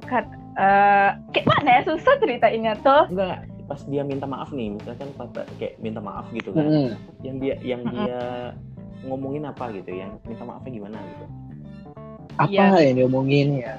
kan 0.05 0.23
eh 0.55 1.09
kayak 1.29 1.45
mana 1.45 1.69
ya 1.73 1.81
susah 1.83 2.13
ceritainnya 2.17 2.73
tuh. 2.79 3.03
enggak 3.11 3.43
pas 3.65 3.81
dia 3.83 4.01
minta 4.01 4.23
maaf 4.23 4.49
nih 4.49 4.71
misalkan 4.71 5.09
patah 5.13 5.43
kayak 5.57 5.75
minta 5.77 5.97
maaf 5.97 6.29
gitu 6.31 6.53
kan 6.53 6.63
Mm-mm. 6.63 6.93
yang 7.19 7.35
dia 7.41 7.55
yang 7.59 7.81
Mm-mm. 7.81 7.97
dia 7.99 8.21
ngomongin 9.03 9.43
apa 9.43 9.73
gitu 9.73 9.91
yang 9.91 10.15
minta 10.23 10.41
maafnya 10.41 10.71
gimana 10.71 10.97
apa 12.37 12.51
Iya. 12.51 12.83
yang 12.83 12.95
diomongin 12.97 13.47
ya? 13.57 13.73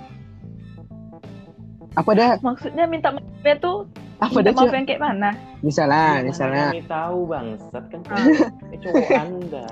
Apa 1.94 2.10
dah? 2.12 2.30
Maksudnya 2.38 2.84
minta 2.84 3.08
maafnya 3.10 3.54
tuh 3.56 3.88
apa 4.16 4.32
minta 4.34 4.46
dah 4.46 4.52
maaf 4.54 4.72
yang 4.72 4.86
kayak 4.86 5.02
mana? 5.02 5.30
misalnya 5.60 6.02
Gimana 6.14 6.26
misalnya. 6.26 6.64
kami 6.66 6.84
tahu 6.86 7.18
bangsat 7.26 7.84
kan? 7.86 8.00
Ah. 8.06 8.48
cowok 8.76 9.08
anda. 9.14 9.66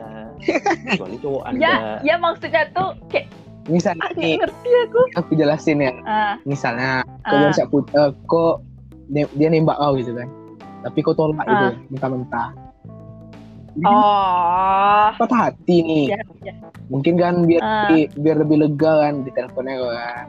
Kecuali 0.86 1.16
cowok 1.18 1.42
anda. 1.48 1.60
Ya, 1.60 1.74
ya 2.02 2.14
maksudnya 2.16 2.62
tuh 2.70 2.88
kayak 3.08 3.26
misalnya 3.66 4.02
ah, 4.02 4.10
nih 4.14 4.36
ngerti 4.36 4.70
aku. 4.82 5.00
aku 5.16 5.30
jelasin 5.34 5.78
ya. 5.78 5.92
Ah, 6.04 6.34
misalnya 6.44 6.90
kau 7.22 7.32
ah, 7.32 7.40
baru 7.40 7.52
siap 7.52 7.68
put- 7.68 7.88
eh, 7.90 8.10
kok 8.26 8.54
ne- 9.06 9.32
dia 9.34 9.48
nembak 9.48 9.76
kau 9.76 9.92
gitu 9.94 10.12
kan. 10.12 10.28
Tapi 10.82 10.98
kau 11.00 11.14
tolak 11.14 11.40
Ah. 11.40 11.48
itu 11.48 11.66
mentah-mentah 11.90 12.48
oh, 13.82 15.06
patah 15.16 15.50
hati 15.50 15.76
nih 15.80 16.04
ya, 16.10 16.20
ya. 16.42 16.54
mungkin 16.86 17.14
kan 17.16 17.42
biar 17.42 17.60
Ah. 17.60 17.70
lebih, 17.88 18.02
biar 18.16 18.36
lebih 18.38 18.56
lega 18.60 18.92
kan 19.02 19.14
di 19.22 19.30
teleponnya 19.30 19.74
kan 19.80 20.26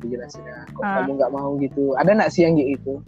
dijelasin 0.00 0.42
ya 0.42 0.58
kok 0.68 0.82
Ah. 0.82 0.94
kamu 0.98 1.10
nggak 1.14 1.32
mau 1.32 1.50
gitu 1.56 1.84
ada 1.94 2.10
nggak 2.10 2.30
sih 2.30 2.42
yang 2.42 2.56
gitu 2.56 2.98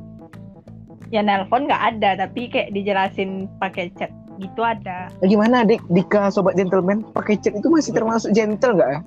Ya 1.09 1.21
nelpon 1.21 1.69
nggak 1.69 1.83
ada, 1.93 2.17
tapi 2.19 2.49
kayak 2.49 2.73
dijelasin 2.73 3.45
pakai 3.61 3.93
chat 3.93 4.09
gitu 4.39 4.65
ada. 4.65 5.13
nah, 5.13 5.29
gimana 5.29 5.61
dik 5.61 5.85
Dika 5.87 6.33
sobat 6.33 6.57
gentleman 6.57 7.05
pakai 7.13 7.37
chat 7.37 7.53
itu 7.53 7.69
masih 7.69 7.93
termasuk 7.93 8.33
gentle 8.33 8.73
nggak 8.73 8.91
ya 8.91 9.01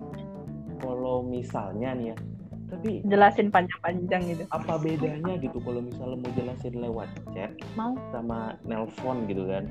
kalau 0.78 1.26
misalnya 1.26 1.98
nih 1.98 2.08
ya 2.08 2.18
tapi 2.66 3.02
Jelasin 3.06 3.50
panjang-panjang 3.50 4.22
gitu. 4.28 4.44
apa 4.50 4.74
bedanya 4.78 5.34
gitu 5.40 5.58
kalau 5.60 5.82
misalnya 5.82 6.18
mau 6.20 6.32
jelasin 6.32 6.74
lewat 6.76 7.10
chat 7.32 7.52
Mau. 7.74 7.98
sama 8.10 8.54
nelpon 8.62 9.26
gitu 9.26 9.50
kan 9.50 9.66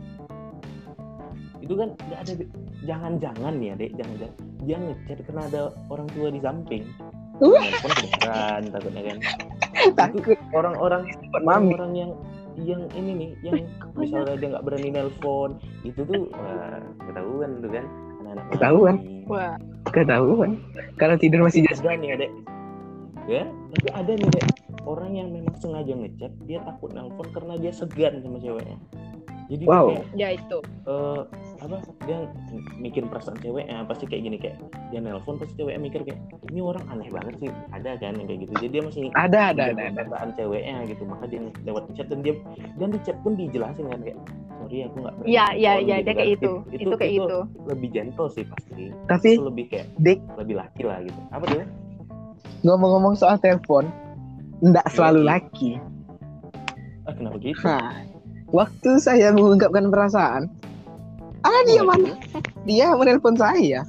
itu 1.65 1.75
kan 1.75 1.89
nggak 1.97 2.21
ada 2.21 2.33
jangan-jangan 2.85 3.53
nih 3.57 3.67
ya 3.67 3.75
dek 3.75 3.91
jangan-jangan. 3.97 4.37
Dia 4.65 4.77
ngechat 4.79 5.19
karena 5.25 5.43
ada 5.49 5.61
orang 5.89 6.09
tua 6.13 6.29
di 6.29 6.41
samping. 6.45 6.85
Uh. 7.41 7.57
nelpon 7.59 7.91
kedengeran 7.99 8.63
takutnya 8.71 9.03
kan. 9.03 9.19
Takut. 9.99 10.39
orang-orang 10.55 11.03
orang 11.35 11.93
yang 11.99 12.11
yang 12.55 12.83
ini 12.95 13.11
nih 13.19 13.31
yang 13.43 13.57
misalnya 13.99 14.39
dia 14.39 14.49
nggak 14.55 14.65
berani 14.65 14.89
nelpon 14.95 15.59
itu 15.83 16.05
tuh 16.07 16.31
wah 16.31 16.79
ketahuan 17.09 17.51
tuh 17.59 17.71
kan. 17.73 17.85
Anak-anak 18.25 18.45
Ketahuan. 18.55 18.95
Wah, 19.27 19.55
ketahuan. 19.91 20.51
Kalau 21.01 21.17
tidur 21.19 21.41
masih 21.43 21.65
jas 21.67 21.81
ada 21.81 21.97
nih 21.97 22.15
adek 22.15 22.31
ya 23.25 23.49
tapi 23.73 23.89
ada 23.97 24.13
nih 24.21 24.29
dek 24.29 24.47
orang 24.85 25.17
yang 25.17 25.29
memang 25.33 25.57
sengaja 25.57 25.97
ngechat 25.97 26.29
dia 26.45 26.61
takut 26.61 26.93
nelpon 26.93 27.25
karena 27.33 27.57
dia 27.57 27.73
segan 27.73 28.21
sama 28.21 28.37
ceweknya. 28.39 28.77
Jadi 29.49 29.61
dia 29.61 29.69
Wow. 29.69 29.87
kayak 29.91 30.07
ya 30.17 30.29
itu. 30.37 30.59
eh, 30.87 31.21
apa 31.65 31.77
dia 32.05 32.19
mikir 32.77 33.09
perasaan 33.09 33.41
ceweknya 33.41 33.89
pasti 33.89 34.05
kayak 34.05 34.23
gini 34.23 34.37
kayak 34.37 34.57
dia 34.91 35.01
nelpon 35.01 35.41
pasti 35.41 35.57
ceweknya 35.57 35.81
mikir 35.81 36.01
kayak 36.05 36.21
ini 36.47 36.61
orang 36.61 36.85
aneh 36.87 37.09
banget 37.09 37.35
sih 37.41 37.51
ada 37.73 37.97
kan 37.97 38.13
yang 38.13 38.27
kayak 38.27 38.41
gitu 38.43 38.53
jadi 38.61 38.71
dia 38.71 38.83
masih 38.85 39.03
Ada, 39.11 39.41
ada, 39.51 39.63
ada, 39.67 39.83
ada. 39.83 39.91
perasaan 39.97 40.31
ceweknya 40.37 40.77
gitu 40.85 41.03
maka 41.05 41.25
dia 41.25 41.41
lewat 41.65 41.83
chat 41.93 42.07
dan 42.07 42.21
dia 42.21 42.35
dan 42.77 42.89
di 42.91 43.01
chat 43.01 43.17
pun 43.21 43.33
dijelasin 43.33 43.87
kan 43.87 44.01
kayak 44.01 44.19
sorry 44.55 44.79
aku 44.83 44.97
nggak 44.99 45.15
Iya, 45.25 45.45
iya, 45.51 45.73
nelpon," 45.73 45.89
iya, 45.89 45.97
gitu 45.97 45.97
dia 45.97 46.05
kan. 46.05 46.15
kayak 46.15 46.31
itu. 46.31 46.53
It- 46.69 46.81
Itu 46.81 46.95
kayak 46.95 47.15
itu. 47.17 47.39
lebih 47.65 47.89
gentle 47.91 48.29
sih 48.29 48.45
pasti 48.45 48.85
Tapi 49.09 49.29
itu 49.31 49.43
lebih 49.43 49.65
kayak 49.67 49.87
Dik 49.99 50.21
lebih 50.37 50.55
laki 50.55 50.83
lah 50.85 50.99
gitu 51.01 51.21
apa 51.31 51.45
tuh 51.45 51.65
ngomong-ngomong 52.63 53.15
soal 53.15 53.37
telepon, 53.37 53.85
nggak 54.61 54.87
selalu 54.91 55.21
Iya. 55.23 55.29
laki. 55.31 55.71
ah 57.05 57.13
kenapa 57.13 57.37
gitu 57.37 57.61
Nah, 57.63 57.93
waktu 58.49 58.91
saya 58.97 59.29
mengungkapkan 59.31 59.85
perasaan, 59.87 60.49
ah 61.45 61.61
dia 61.65 61.81
Wah, 61.81 61.95
mana? 61.95 62.11
Dia 62.65 62.87
menelpon 62.93 63.37
saya. 63.37 63.85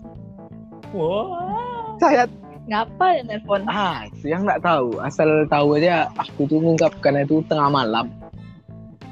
wah 0.92 1.96
Saya 1.98 2.28
Ngapa 2.66 3.06
ya 3.14 3.22
nelpon? 3.24 3.62
ah 3.66 4.10
itu 4.10 4.26
yang 4.28 4.42
nggak 4.42 4.60
tahu. 4.60 4.98
Asal 5.00 5.46
tahu 5.46 5.78
aja 5.78 6.10
aku 6.16 6.46
tuh 6.46 6.58
mengungkapkan 6.58 7.14
itu 7.20 7.46
tengah 7.46 7.70
malam. 7.70 8.10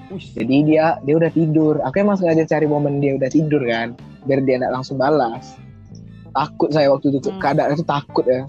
Wih, 0.09 0.25
Jadi 0.33 0.55
dia 0.67 0.97
dia 0.99 1.15
udah 1.15 1.29
tidur. 1.29 1.77
Aku 1.81 1.95
emang 1.95 2.17
sengaja 2.17 2.49
cari 2.49 2.65
momen 2.65 2.97
dia 2.97 3.13
udah 3.13 3.29
tidur 3.29 3.61
kan, 3.61 3.93
biar 4.25 4.41
dia 4.41 4.57
nggak 4.57 4.73
langsung 4.73 4.97
balas. 4.97 5.53
Takut 6.33 6.69
saya 6.69 6.89
waktu 6.89 7.13
itu 7.13 7.29
Hmm. 7.29 7.37
keadaan 7.37 7.73
itu 7.73 7.85
takut 7.85 8.25
ya. 8.25 8.41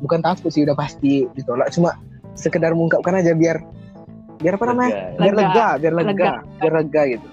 Bukan 0.00 0.18
takut 0.18 0.48
sih 0.48 0.64
udah 0.64 0.72
pasti 0.72 1.28
ditolak. 1.30 1.68
Cuma 1.68 2.00
sekedar 2.32 2.72
mengungkapkan 2.72 3.20
aja 3.20 3.36
biar 3.36 3.60
biar 4.40 4.56
apa 4.56 4.64
namanya? 4.66 4.92
lega. 5.20 5.20
Biar 5.20 5.34
Lega. 5.36 5.36
lega, 5.36 5.68
biar 5.76 5.92
lega, 5.92 6.08
Lega. 6.08 6.32
biar 6.58 6.72
lega 6.80 7.02
gitu. 7.12 7.26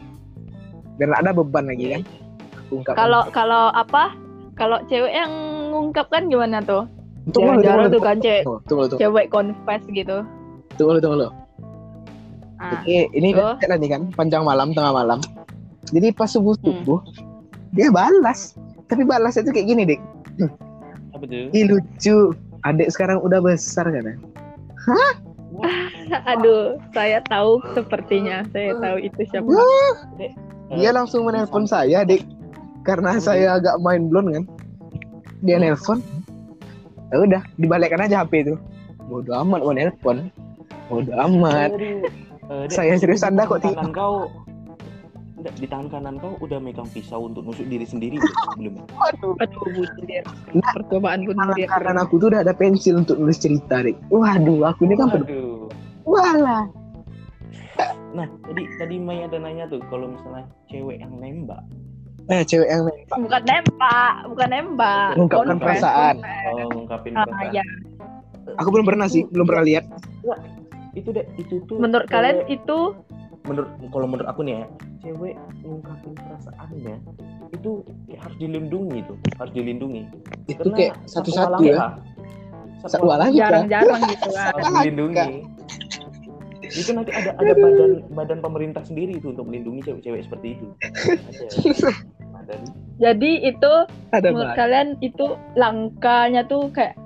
Biar 0.97 1.13
ada 1.13 1.31
beban 1.31 1.69
lagi 1.69 1.85
kan. 1.93 2.01
Ungkapkan. 2.73 2.97
Kalau 2.99 3.21
kalau 3.31 3.63
apa? 3.71 4.13
Kalau 4.57 4.81
cewek 4.89 5.13
yang 5.13 5.31
ngungkapkan 5.71 6.27
gimana 6.27 6.59
tuh? 6.65 6.89
tunggu 7.27 7.59
tunggu 7.59 7.63
Jarang 7.67 7.91
dulu, 7.91 7.95
tuh 7.99 8.01
kan 8.03 8.17
cewek 8.23 8.43
tunggu, 8.47 8.59
tunggu, 8.67 8.83
tunggu, 8.87 9.01
cewek 9.03 9.25
confess 9.27 9.83
gitu. 9.91 10.17
tunggu, 10.79 10.91
dulu, 10.95 10.99
tunggu, 11.03 11.17
dulu. 11.19 11.29
Ah, 12.57 12.81
Oke, 12.81 13.05
ini 13.13 13.37
Tuh. 13.37 13.53
kan 13.61 13.69
tadi 13.77 13.87
kan 13.91 14.01
panjang 14.17 14.41
malam, 14.41 14.73
tengah 14.73 14.89
malam. 14.95 15.19
Jadi 15.93 16.09
pas 16.09 16.25
subuh 16.31 16.57
Hmm. 16.57 16.81
subuh 16.81 16.99
dia 17.75 17.91
balas. 17.93 18.55
Tapi 18.87 19.03
balasnya 19.03 19.43
tuh 19.45 19.53
kayak 19.53 19.67
gini, 19.67 19.83
Dik. 19.83 20.01
apa 21.13 21.23
tuh 21.27 21.51
Ih 21.51 21.63
lucu. 21.67 22.17
Adek 22.65 22.89
sekarang 22.89 23.21
udah 23.21 23.39
besar 23.43 23.85
kan 23.85 24.01
ya? 24.01 24.15
aduh, 26.31 26.79
saya 26.95 27.21
tahu 27.29 27.61
sepertinya. 27.77 28.41
Saya 28.49 28.73
tahu 28.81 28.97
itu 29.03 29.21
siapa. 29.29 29.45
Dia 30.69 30.91
langsung 30.91 31.23
menelpon 31.23 31.63
saya, 31.63 32.03
Dik. 32.03 32.23
Karena 32.83 33.15
saya 33.17 33.55
agak 33.55 33.79
main 33.79 34.07
blown 34.07 34.27
kan. 34.29 34.43
Dia 35.39 35.57
nelpon. 35.57 35.99
Ya 37.07 37.17
udah, 37.19 37.41
dibalikkan 37.55 38.01
aja 38.01 38.21
HP 38.21 38.43
itu. 38.43 38.55
Bodoh 39.07 39.39
amat 39.39 39.61
mau 39.61 39.71
nelpon. 39.71 40.27
Bodoh 40.87 41.15
amat. 41.15 41.71
Aduh, 41.71 42.03
eh, 42.49 42.63
Dek, 42.65 42.75
Saya 42.75 42.95
serius 42.95 43.23
Anda 43.23 43.43
tangan 43.43 43.49
kok 43.49 43.59
ti- 43.61 43.71
kanan 43.73 43.91
kau 43.91 44.15
di 45.37 45.63
tangan 45.63 45.87
kanan 45.87 46.15
kau 46.17 46.35
udah 46.43 46.59
megang 46.59 46.89
pisau 46.91 47.23
untuk 47.23 47.45
nusuk 47.45 47.63
diri 47.67 47.87
sendiri 47.87 48.19
belum 48.59 48.83
Waduh. 48.89 49.39
Aduh, 49.39 49.59
bunuh 49.63 49.87
Percobaan 50.73 51.23
bunuh 51.23 51.39
Tangan 51.39 51.55
diri. 51.55 51.69
kanan 51.69 51.97
aku 51.97 52.13
tuh 52.17 52.27
udah 52.27 52.41
ada 52.41 52.51
pensil 52.51 52.99
untuk 52.99 53.15
nulis 53.15 53.39
cerita, 53.39 53.79
Dik. 53.79 53.95
Waduh, 54.11 54.67
aku 54.67 54.83
ini 54.83 54.95
kan. 54.95 55.07
Waduh. 55.13 55.71
Walah. 56.03 56.63
Nah, 58.09 58.27
tadi 58.41 58.63
tadi 58.75 58.95
Mai 58.97 59.21
ada 59.21 59.37
nanya 59.37 59.67
tuh 59.67 59.83
kalau 59.85 60.07
misalnya 60.09 60.45
cewek 60.65 60.97
yang 60.97 61.13
nembak, 61.13 61.61
Eh, 62.27 62.43
cewek 62.43 62.67
yang 62.67 62.83
Bukan 63.09 63.41
nembak, 63.41 64.13
bukan 64.27 64.47
nembak. 64.49 65.15
Mengungkapkan 65.15 65.57
perasaan. 65.57 66.15
oh, 66.51 66.67
ngungkapin 66.69 67.11
Ah, 67.13 67.23
perasaan. 67.23 67.51
ya. 67.53 67.63
Aku 68.57 68.67
belum 68.69 68.83
pernah 68.83 69.07
sih, 69.07 69.23
belum 69.25 69.45
pernah 69.45 69.63
lihat. 69.63 69.83
Itu 70.91 71.11
deh, 71.11 71.23
itu 71.35 71.63
tuh. 71.63 71.77
Menurut 71.77 72.03
cewek- 72.03 72.11
kalian 72.11 72.37
itu 72.49 72.77
menurut 73.45 73.69
kalau 73.87 74.05
menurut 74.05 74.27
aku 74.27 74.41
nih 74.43 74.53
ya, 74.53 74.63
cewek 75.01 75.33
ngungkapin 75.61 76.11
perasaannya 76.13 76.95
itu 77.49 77.71
kayak 78.05 78.19
harus 78.21 78.37
dilindungi 78.37 78.99
tuh, 79.03 79.17
harus 79.37 79.53
dilindungi. 79.53 80.01
Itu 80.45 80.61
Karena 80.65 80.75
kayak 80.75 80.93
satu 81.05 81.29
satu-satu 81.31 81.63
ya. 81.63 81.75
Satu 82.77 82.91
Satu 82.93 83.05
alam 83.05 83.15
alam 83.17 83.27
kita. 83.29 83.39
jarang-jarang 83.39 84.01
gitu 84.05 84.27
kan. 84.29 84.45
harus 84.51 84.67
dilindungi. 84.75 85.27
Itu 86.69 86.91
nanti 86.91 87.11
ada 87.11 87.31
ada 87.33 87.53
badan 87.53 87.91
badan 88.09 88.39
pemerintah 88.39 88.83
sendiri 88.83 89.15
itu 89.15 89.29
untuk 89.29 89.45
melindungi 89.45 89.81
cewek-cewek 89.83 90.21
seperti 90.23 90.47
itu. 90.53 90.65
Ada. 90.77 91.91
Badan. 92.27 92.61
Jadi 92.97 93.31
itu 93.45 93.71
Ada 94.09 94.27
menurut 94.27 94.51
kalian 94.53 94.87
itu 94.99 95.25
langkahnya 95.53 96.41
tuh 96.43 96.69
kayak 96.69 96.97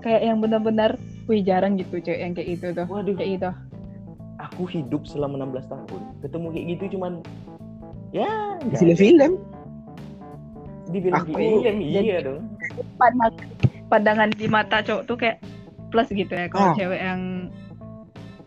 kayak 0.00 0.22
yang 0.22 0.38
benar-benar 0.38 0.94
wih 1.24 1.40
jarang 1.40 1.74
gitu 1.74 1.98
cewek 1.98 2.20
yang 2.20 2.32
kayak 2.32 2.48
gitu 2.52 2.66
tuh. 2.72 2.86
Waduh, 2.86 3.14
Kayak 3.14 3.30
gitu. 3.36 3.50
aku 4.38 4.62
hidup 4.66 5.02
selama 5.04 5.38
16 5.40 5.66
tahun. 5.66 6.00
Ketemu 6.20 6.46
kayak 6.50 6.66
gitu 6.68 6.84
cuman 6.96 7.12
ya 8.10 8.28
ada. 8.58 8.76
Film-film. 8.76 9.32
dibilang 10.84 11.24
Aku- 11.24 11.32
film 11.32 11.78
iya 11.80 12.20
dong. 12.20 12.52
Pandang, 12.94 13.32
pandangan 13.88 14.28
di 14.28 14.44
mata 14.44 14.84
cowok 14.84 15.02
tuh 15.06 15.16
kayak 15.16 15.40
plus 15.88 16.08
gitu 16.10 16.28
ya 16.28 16.44
Ah. 16.44 16.48
kalau 16.50 16.68
cewek 16.74 17.00
yang 17.00 17.20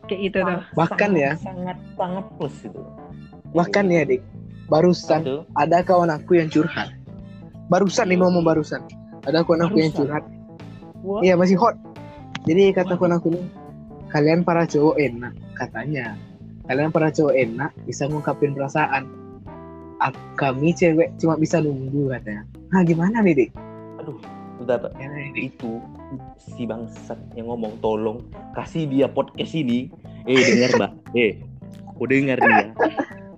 kayak 0.07 0.21
gitu 0.31 0.37
tuh. 0.41 0.61
Bahkan 0.73 1.09
Sangat- 1.11 1.23
ya. 1.23 1.31
sangat 1.39 1.77
sangat 1.97 2.25
plus 2.37 2.55
itu. 2.63 2.81
Bahkan 3.55 3.85
ya, 3.87 4.03
Dik. 4.03 4.21
Barusan 4.65 5.21
Aduh, 5.21 5.41
ada 5.53 5.85
kawan 5.85 6.09
aku 6.09 6.41
yang 6.41 6.49
curhat. 6.49 6.89
Barusan 7.69 8.09
nih 8.09 8.17
ngomong 8.17 8.41
barusan. 8.41 8.81
Ada 9.25 9.45
kawan 9.45 9.69
aku 9.69 9.77
yang 9.77 9.93
curhat. 9.93 10.25
Iya, 11.21 11.37
masih 11.37 11.57
hot. 11.57 11.77
Jadi 12.49 12.73
kata 12.73 12.93
Waduh. 12.93 12.97
kawan 12.97 13.13
aku 13.17 13.27
nih, 13.33 13.45
kalian 14.09 14.41
para 14.41 14.65
cowok 14.65 14.97
enak 14.97 15.33
katanya. 15.53 16.17
Kalian 16.65 16.89
para 16.89 17.13
cowok 17.13 17.33
enak 17.37 17.71
bisa 17.85 18.09
ngungkapin 18.09 18.57
perasaan. 18.57 19.05
Kami 20.37 20.73
cewek 20.73 21.13
cuma 21.17 21.37
bisa 21.37 21.61
nunggu 21.61 22.09
katanya. 22.13 22.45
Nah, 22.73 22.81
gimana 22.81 23.21
nih, 23.21 23.33
Dik? 23.45 23.49
aduh, 24.01 24.17
Ya, 24.63 24.79
Dik. 25.35 25.51
itu 25.51 25.83
si 26.39 26.63
bangsat 26.63 27.19
yang 27.35 27.51
ngomong 27.51 27.75
tolong 27.83 28.23
kasih 28.55 28.87
dia 28.87 29.11
podcast 29.11 29.51
ini. 29.51 29.91
Eh 30.23 30.39
dengar 30.39 30.71
mbak, 30.79 30.91
eh, 31.13 31.31
aku 31.91 32.03
dengar 32.07 32.39
dia. 32.39 32.71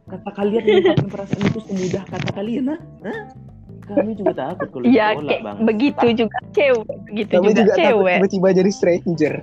Kata 0.07 0.29
kalian 0.31 0.61
mengungkapkan 0.63 1.07
perasaan 1.11 1.43
itu 1.51 1.59
semudah 1.67 2.03
kata 2.07 2.29
kalian, 2.31 2.63
nah? 2.71 2.79
Hah? 3.03 3.21
Kami 3.87 4.19
juga 4.19 4.35
takut 4.35 4.67
kalau 4.71 4.83
Iya 4.83 5.15
ditolak, 5.15 5.39
Bang. 5.43 5.57
begitu 5.63 6.05
juga 6.15 6.37
cewek, 6.51 6.97
begitu 7.07 7.31
Kami 7.39 7.47
juga, 7.51 7.59
juga 7.63 7.73
cewek. 7.75 8.17
tiba-tiba 8.19 8.47
jadi 8.55 8.71
stranger. 8.71 9.33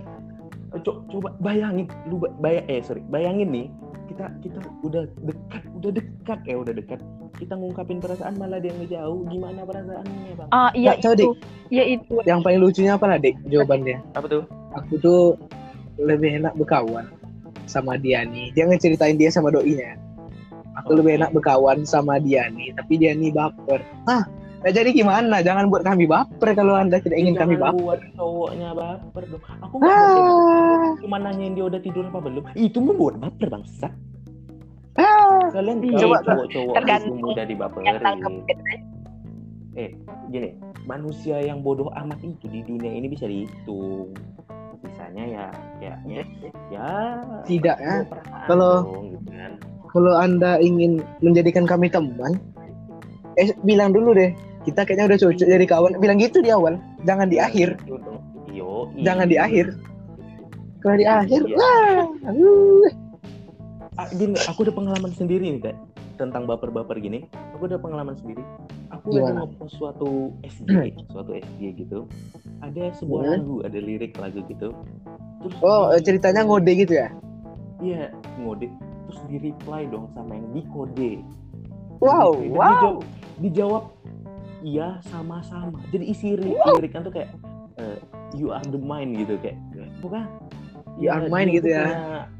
Eh, 0.74 0.82
Co- 0.82 1.06
coba 1.06 1.30
bayangin 1.38 1.86
lu 2.04 2.18
ba- 2.18 2.34
bayang 2.36 2.66
eh 2.66 2.82
sorry 2.82 2.98
bayangin 3.06 3.48
nih 3.48 3.66
kita 4.04 4.26
kita 4.42 4.58
udah 4.82 5.06
dekat 5.22 5.62
udah 5.72 5.90
dekat 5.94 6.38
ya 6.44 6.56
udah 6.58 6.74
dekat 6.74 7.00
kita 7.34 7.54
ngungkapin 7.54 7.98
perasaan 7.98 8.34
malah 8.34 8.58
dia 8.58 8.74
ngejauh 8.74 9.22
gimana 9.26 9.62
perasaannya 9.62 10.34
bang 10.34 10.48
Ah 10.50 10.70
iya 10.72 10.92
Nggak 10.92 11.00
tahu, 11.00 11.14
itu, 11.14 11.28
iya 11.70 11.84
itu. 11.88 12.14
Yang 12.22 12.40
paling 12.42 12.60
lucunya 12.60 12.92
apa 12.94 13.06
lah, 13.06 13.18
Dik? 13.18 13.34
Jawabannya. 13.48 13.96
apa 14.14 14.26
tuh 14.28 14.42
aku 14.74 14.94
tuh 14.98 15.20
lebih 15.96 16.42
enak 16.42 16.54
berkawan 16.54 17.06
sama 17.64 17.94
Diani. 17.94 18.50
Dia 18.52 18.66
ngeceritain 18.66 19.14
dia 19.14 19.30
sama 19.30 19.50
doinya. 19.50 19.94
Aku 20.74 20.98
lebih 20.98 21.14
Oke. 21.14 21.18
enak 21.22 21.30
berkawan 21.32 21.86
sama 21.86 22.18
Diani, 22.18 22.74
tapi 22.74 22.98
Diani 22.98 23.30
baper. 23.30 23.78
Hah? 24.04 24.26
Nah, 24.64 24.72
jadi 24.72 24.90
gimana? 24.90 25.44
Jangan 25.44 25.68
buat 25.68 25.84
kami 25.84 26.08
baper 26.08 26.56
kalau 26.56 26.72
anda 26.72 26.96
tidak 26.96 27.20
ingin 27.20 27.36
kami 27.36 27.54
Jangan 27.54 27.76
baper. 27.76 27.82
buat 27.84 28.00
cowoknya 28.16 28.68
baper 28.72 29.22
dong 29.28 29.42
aku 29.60 29.74
Ah, 29.84 30.96
cuma 31.04 31.16
nanyain 31.20 31.52
dia 31.52 31.64
udah 31.68 31.80
tidur 31.84 32.08
apa 32.08 32.18
belum 32.18 32.42
itu 32.56 32.78
membuat 32.80 33.20
baper 33.20 33.52
bangsat 33.52 33.92
ah. 34.96 35.52
kalian 35.52 35.84
tahu 35.84 36.00
coba, 36.00 36.16
cowok-cowok 36.22 36.74
tergantung 36.80 37.16
itu 37.18 37.26
mudah 37.28 37.44
dibaperin 37.44 37.94
tangkep 37.98 38.32
eh 39.74 39.90
gini 40.30 40.48
manusia 40.86 41.42
yang 41.42 41.60
bodoh 41.60 41.90
amat 41.92 42.22
itu 42.22 42.46
di 42.46 42.62
dunia 42.62 42.88
ini 42.88 43.10
bisa 43.10 43.26
dihitung 43.26 44.14
sisanya 44.80 45.24
ya 45.26 45.46
ya 45.82 45.94
ya, 46.06 46.22
ya 46.70 46.88
Tidak, 47.44 47.76
ya. 47.76 47.94
Kalau- 48.46 48.84
dong, 48.86 49.12
gitu 49.12 49.28
kan. 49.28 49.52
Kalau 49.90 50.14
anda 50.14 50.58
ingin 50.58 50.98
menjadikan 51.20 51.64
kami 51.64 51.86
teman, 51.86 52.34
eh 53.36 53.54
bilang 53.62 53.90
dulu 53.90 54.10
deh. 54.10 54.34
Kita 54.64 54.80
kayaknya 54.82 55.04
udah 55.06 55.18
cocok 55.20 55.46
jadi 55.46 55.66
kawan. 55.66 55.92
Bilang 55.98 56.18
gitu 56.18 56.40
di 56.40 56.48
awal. 56.48 56.80
Jangan 57.04 57.28
di 57.28 57.36
akhir. 57.36 57.76
Yo, 58.50 58.88
Jangan 58.96 59.26
di 59.26 59.36
akhir. 59.36 59.76
Kalau 60.80 60.96
di 60.96 61.06
akhir, 61.06 61.40
Iya. 61.42 61.56
wah. 61.56 62.00
Ah, 63.94 64.08
gini, 64.10 64.34
aku 64.42 64.66
ada 64.66 64.72
pengalaman 64.72 65.12
sendiri 65.12 65.48
nih, 65.48 65.62
Kak. 65.62 65.76
Tentang 66.16 66.44
baper-baper 66.44 66.98
gini. 66.98 67.26
Aku 67.54 67.66
ada 67.66 67.78
pengalaman 67.78 68.14
sendiri. 68.14 68.42
Aku 68.90 69.10
lagi 69.10 69.26
Gimana? 69.26 69.40
ngepost 69.44 69.74
suatu 69.74 70.10
SG, 70.40 70.70
suatu 71.08 71.30
SG 71.34 71.60
gitu. 71.76 72.06
Ada 72.60 72.94
sebuah 72.94 73.22
Hmm. 73.22 73.32
lagu, 73.34 73.54
ada 73.60 73.78
lirik 73.78 74.14
lagu 74.16 74.38
gitu. 74.46 74.70
Terus 75.40 75.54
Oh, 75.60 75.90
di- 75.90 76.02
ceritanya 76.02 76.46
ngode 76.46 76.72
gitu 76.72 76.94
ya? 76.94 77.08
Iya, 77.80 78.14
ngode. 78.38 78.70
Terus 79.04 79.20
di 79.26 79.36
reply 79.42 79.82
dong 79.86 80.06
sama 80.12 80.32
yang 80.32 80.48
di 80.52 80.62
kode. 80.68 81.12
Wow, 81.98 82.38
wow. 82.46 82.70
dijawab, 82.70 82.96
dijawab 83.40 83.84
iya 84.64 84.98
sama-sama. 85.04 85.78
Jadi 85.92 86.04
isi 86.08 86.34
li- 86.34 86.56
liriknya 86.56 87.04
tuh 87.04 87.12
kayak 87.12 87.30
eh, 87.76 87.96
you 88.32 88.48
are 88.48 88.64
the 88.64 88.80
mine 88.80 89.12
gitu 89.14 89.36
kayak 89.38 89.60
bukan 90.00 90.24
You 90.94 91.10
are 91.10 91.26
mine 91.26 91.50
dia 91.50 91.56
gitu 91.58 91.68
ya. 91.68 91.84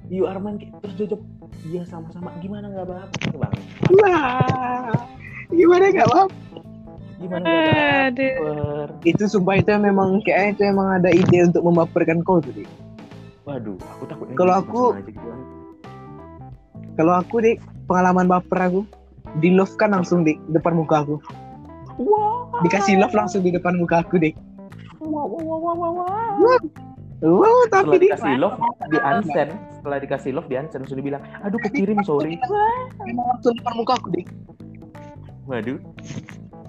you 0.09 0.25
are 0.25 0.39
mine 0.39 0.57
kayak- 0.57 0.79
terus 0.81 0.95
jawab 0.97 1.21
iya 1.65 1.83
sama-sama 1.85 2.31
gimana 2.39 2.71
nggak 2.71 2.87
apa 2.87 2.95
bang 3.35 3.55
Wah. 3.93 4.95
Gimana 5.51 5.85
gimana 7.17 7.43
nggak 7.43 8.15
Aduh. 8.15 8.35
baper 8.39 8.89
Itu 9.03 9.25
sumpah 9.27 9.55
itu 9.57 9.75
memang 9.75 10.23
kayaknya 10.23 10.51
itu 10.51 10.63
emang 10.67 10.89
ada 10.95 11.11
ide 11.11 11.39
untuk 11.45 11.63
membaperkan 11.63 12.23
kau 12.23 12.39
tuh, 12.39 12.55
Dik. 12.55 12.69
waduh 13.43 13.77
aku 13.77 14.03
takut 14.07 14.27
Kalau 14.33 14.55
aku- 14.57 14.93
gitu 15.03 15.21
kan. 15.21 15.41
Kalau 16.95 17.13
aku, 17.13 17.35
Dik, 17.41 17.59
pengalaman 17.85 18.27
baper 18.27 18.59
aku 18.63 18.81
di 19.37 19.51
love 19.51 19.75
kan 19.75 19.91
langsung 19.91 20.23
di 20.23 20.39
depan 20.49 20.73
muka 20.73 21.03
aku. 21.03 21.19
Dikasih 22.65 22.95
love 22.99 23.15
langsung 23.15 23.43
di 23.47 23.51
depan 23.55 23.79
muka 23.79 24.03
aku, 24.03 24.19
Dik. 24.19 24.35
wow 25.05 25.27
wow 25.29 25.59
wow 25.61 25.75
wow 25.77 25.91
wow 25.93 26.59
Wow, 27.25 27.65
tapi 27.73 27.97
setelah 27.97 27.97
Dik. 27.97 28.03
dikasih 28.05 28.35
love 28.37 28.59
di 28.93 28.99
unsend. 29.01 29.51
Setelah 29.81 29.99
dikasih 30.03 30.31
love 30.37 30.49
di 30.51 30.57
unsend. 30.61 30.81
Langsung 30.85 30.99
dibilang 31.01 31.23
aduh 31.41 31.61
kekirim 31.63 31.99
sorry. 32.05 32.37
Memang 33.07 33.27
langsung 33.33 33.55
depan 33.57 33.73
muka 33.79 33.93
aku, 33.97 34.09
Dik. 34.13 34.27
waduh. 35.49 35.79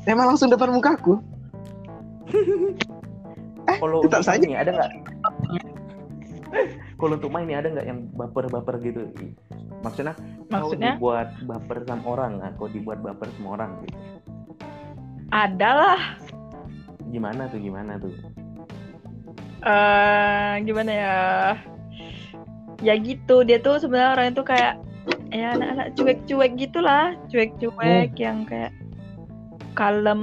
Memang 0.05 0.25
langsung 0.35 0.49
depan 0.51 0.69
muka 0.71 0.89
aku. 0.95 1.13
kalau 3.81 3.99
tetap 4.05 4.21
untuk 4.23 4.29
saja. 4.29 4.45
ada 4.55 4.71
nggak? 4.71 4.91
Kalau 6.95 7.19
untuk 7.19 7.27
main 7.27 7.43
nih 7.43 7.59
ada 7.59 7.67
nggak 7.75 7.87
yang 7.91 8.07
baper-baper 8.15 8.79
gitu? 8.79 9.11
Maksudnya 9.83 10.15
Maksudnya? 10.47 10.95
kau 10.95 11.11
dibuat 11.11 11.29
baper 11.43 11.77
sama 11.83 12.03
orang 12.07 12.31
nah, 12.39 12.49
kau 12.55 12.71
dibuat 12.71 13.03
baper 13.03 13.27
sama 13.35 13.59
orang 13.59 13.83
gitu 13.83 14.14
ada 15.29 15.69
lah. 15.71 16.01
gimana 17.05 17.47
tuh 17.47 17.59
gimana 17.61 17.95
tuh 17.95 18.11
eh 19.65 20.53
gimana 20.61 20.91
ya? 20.91 21.17
Ya 22.83 22.93
gitu, 22.99 23.41
dia 23.41 23.57
tuh 23.57 23.79
sebenarnya 23.79 24.11
orang 24.13 24.27
itu 24.35 24.43
kayak 24.43 24.73
ya 25.31 25.55
anak-anak 25.55 25.87
cuek-cuek 25.95 26.51
gitulah, 26.59 27.15
cuek-cuek 27.31 28.13
yang 28.19 28.43
kayak 28.43 28.75
kalem, 29.73 30.21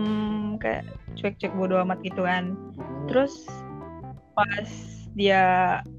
kayak 0.61 0.85
cuek-cuek 1.17 1.53
bodo 1.57 1.81
amat 1.81 1.99
gitu 2.05 2.23
kan. 2.23 2.55
Terus 3.09 3.49
pas 4.37 4.69
dia 5.13 5.43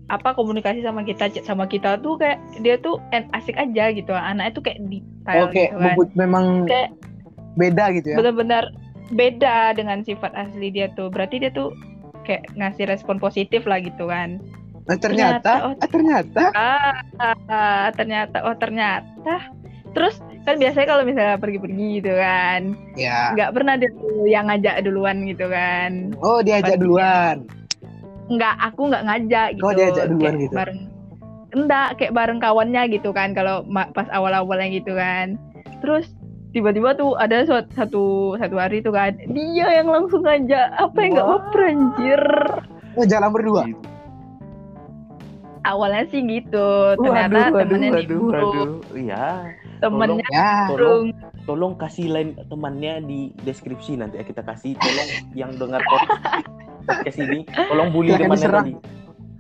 apa 0.10 0.34
komunikasi 0.34 0.82
sama 0.82 1.02
kita 1.04 1.30
chat 1.30 1.46
sama 1.46 1.66
kita 1.66 2.02
tuh 2.02 2.18
kayak 2.18 2.38
dia 2.62 2.82
tuh 2.82 2.98
en- 3.14 3.30
asik 3.34 3.54
aja 3.54 3.94
gitu 3.94 4.10
anaknya 4.10 4.58
tuh 4.58 4.64
kayak 4.66 4.82
detail 4.90 5.46
Oke, 5.50 5.70
gitu 5.70 5.78
kan 5.78 5.96
memang 6.18 6.46
Kayak- 6.66 6.94
beda 7.54 7.94
gitu 7.94 8.08
ya. 8.10 8.18
benar-benar 8.18 8.64
beda 9.10 9.74
dengan 9.74 10.00
sifat 10.02 10.32
asli 10.34 10.70
dia 10.70 10.88
tuh 10.94 11.10
berarti 11.10 11.42
dia 11.42 11.52
tuh 11.52 11.76
kayak 12.24 12.48
ngasih 12.54 12.88
respon 12.88 13.18
positif 13.18 13.66
lah 13.66 13.80
gitu 13.80 14.08
kan 14.08 14.40
Nah, 14.84 15.00
ternyata, 15.00 15.40
Ternyata, 15.40 15.64
oh. 15.64 15.74
ah, 15.80 15.88
ternyata, 15.88 16.44
ah, 16.52 16.94
ah, 17.48 17.86
ternyata 17.96 18.38
oh 18.44 18.56
ternyata 18.60 19.36
terus 19.96 20.20
kan 20.44 20.60
biasanya 20.60 20.88
kalau 20.92 21.04
misalnya 21.08 21.40
pergi-pergi 21.40 22.04
gitu 22.04 22.12
kan 22.12 22.76
ya. 23.00 23.32
nggak 23.32 23.56
pernah 23.56 23.80
dia 23.80 23.88
tuh 23.96 24.28
yang 24.28 24.52
ngajak 24.52 24.84
duluan 24.84 25.24
gitu 25.24 25.48
kan 25.48 26.12
Oh, 26.20 26.44
diajak 26.44 26.76
Pasti 26.76 26.84
duluan. 26.84 27.36
nggak 28.28 28.56
aku 28.60 28.82
nggak 28.92 29.04
ngajak 29.08 29.48
gitu 29.56 29.64
Kau 29.64 29.72
diajak 29.72 30.06
duluan 30.12 30.34
Kayak 30.36 30.44
gitu? 30.44 30.56
bareng 30.60 30.80
enggak 31.54 31.88
kayak 31.96 32.14
bareng 32.18 32.40
kawannya 32.44 32.84
gitu 32.92 33.10
kan 33.16 33.30
kalau 33.32 33.64
pas 33.96 34.08
awal-awalnya 34.12 34.68
gitu 34.74 34.92
kan 35.00 35.40
terus 35.80 36.12
tiba-tiba 36.54 36.94
tuh 36.94 37.18
ada 37.18 37.42
suat- 37.44 37.74
satu 37.74 38.04
satu 38.38 38.56
hari 38.56 38.80
tuh 38.80 38.94
kan 38.94 39.18
dia 39.28 39.68
yang 39.74 39.90
langsung 39.90 40.22
ngajak 40.22 40.70
apa 40.72 40.98
yang 40.98 41.12
nggak 41.14 41.28
Wah. 41.28 41.38
baper 41.42 41.62
anjir 41.66 42.24
Oh, 42.94 43.04
jalan 43.04 43.30
berdua. 43.30 43.62
Gitu. 43.66 43.82
awalnya 45.64 46.04
sih 46.08 46.22
gitu 46.22 46.68
ternyata 47.00 47.50
waduh, 47.50 47.60
temennya 47.64 47.90
waduh, 47.90 48.02
di 48.04 48.06
grup. 48.06 48.68
Iya, 48.94 49.26
temennya 49.80 50.28
Ya. 50.28 50.68
langsung 50.68 51.16
tolong 51.44 51.74
kasih 51.74 52.08
line 52.08 52.32
temannya 52.46 53.00
di 53.02 53.20
deskripsi 53.42 53.96
nanti 53.96 54.20
ya 54.20 54.28
kita 54.28 54.44
kasih. 54.44 54.76
Tolong 54.76 55.10
yang 55.34 55.56
dengar 55.56 55.80
podcast 56.84 57.18
ini, 57.26 57.48
tolong 57.48 57.90
bully 57.90 58.12
temannya 58.12 58.36
diserang. 58.36 58.66
tadi. 58.68 58.74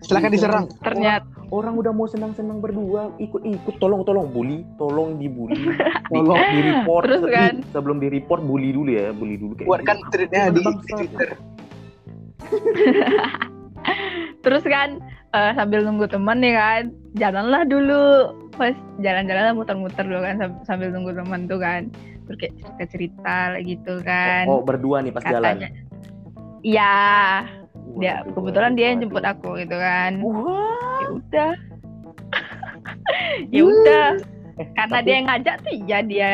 Silakan 0.03 0.29
diserang. 0.29 0.65
ternyata 0.79 1.25
Orang 1.47 1.77
udah 1.77 1.93
mau 1.93 2.09
senang-senang 2.09 2.57
berdua, 2.59 3.13
ikut-ikut, 3.17 3.77
tolong 3.77 4.01
tolong 4.01 4.25
bully, 4.27 4.65
tolong 4.75 5.15
dibully, 5.15 5.53
di, 5.69 5.69
Tolong. 6.09 6.33
di 6.49 6.59
report. 6.65 7.03
Terus 7.05 7.23
kan? 7.29 7.53
sebelum 7.69 7.97
di 7.97 8.09
report 8.09 8.41
bully 8.41 8.73
dulu 8.73 8.89
ya, 8.89 9.13
bully 9.13 9.37
dulu 9.37 9.53
kayak 9.55 9.69
Buatkan 9.69 9.95
gitu. 9.95 10.09
tweetnya 10.11 10.43
di, 10.49 10.61
Twitter. 10.83 11.29
terus 14.43 14.63
kan 14.63 14.99
eh, 15.31 15.51
sambil 15.53 15.83
nunggu 15.83 16.05
teman 16.05 16.39
nih 16.39 16.53
kan 16.53 16.81
jalanlah 17.13 17.63
dulu 17.63 18.03
pas 18.53 18.73
jalan-jalan 18.99 19.55
muter-muter 19.55 20.03
dulu 20.03 20.19
kan 20.21 20.35
sam- 20.37 20.59
sambil 20.65 20.91
nunggu 20.91 21.15
teman 21.15 21.47
tuh 21.47 21.57
kan 21.57 21.87
terus 22.25 22.37
kayak 22.39 22.53
cerita-cerita 22.57 23.37
gitu 23.61 23.93
kan 24.01 24.43
Oh 24.45 24.59
berdua 24.59 24.99
nih 24.99 25.11
pas 25.11 25.23
jalan. 25.23 25.39
katanya 25.57 25.69
iya 26.61 26.97
dia 27.95 28.13
Waduh, 28.19 28.33
kebetulan 28.33 28.71
dia 28.73 28.87
yang 28.87 28.99
jemput 29.01 29.23
aku 29.23 29.49
gitu 29.57 29.75
kan 29.75 30.11
Wah. 30.19 30.99
ya 30.99 31.07
udah 31.11 31.51
ya 33.53 33.61
udah 33.63 34.07
Eh, 34.53 34.67
karena 34.71 34.93
tapi- 34.95 35.03
dia 35.03 35.13
yang 35.15 35.27
ngajak 35.27 35.55
tuh 35.59 35.73
ya 35.83 35.99
dia 36.01 36.31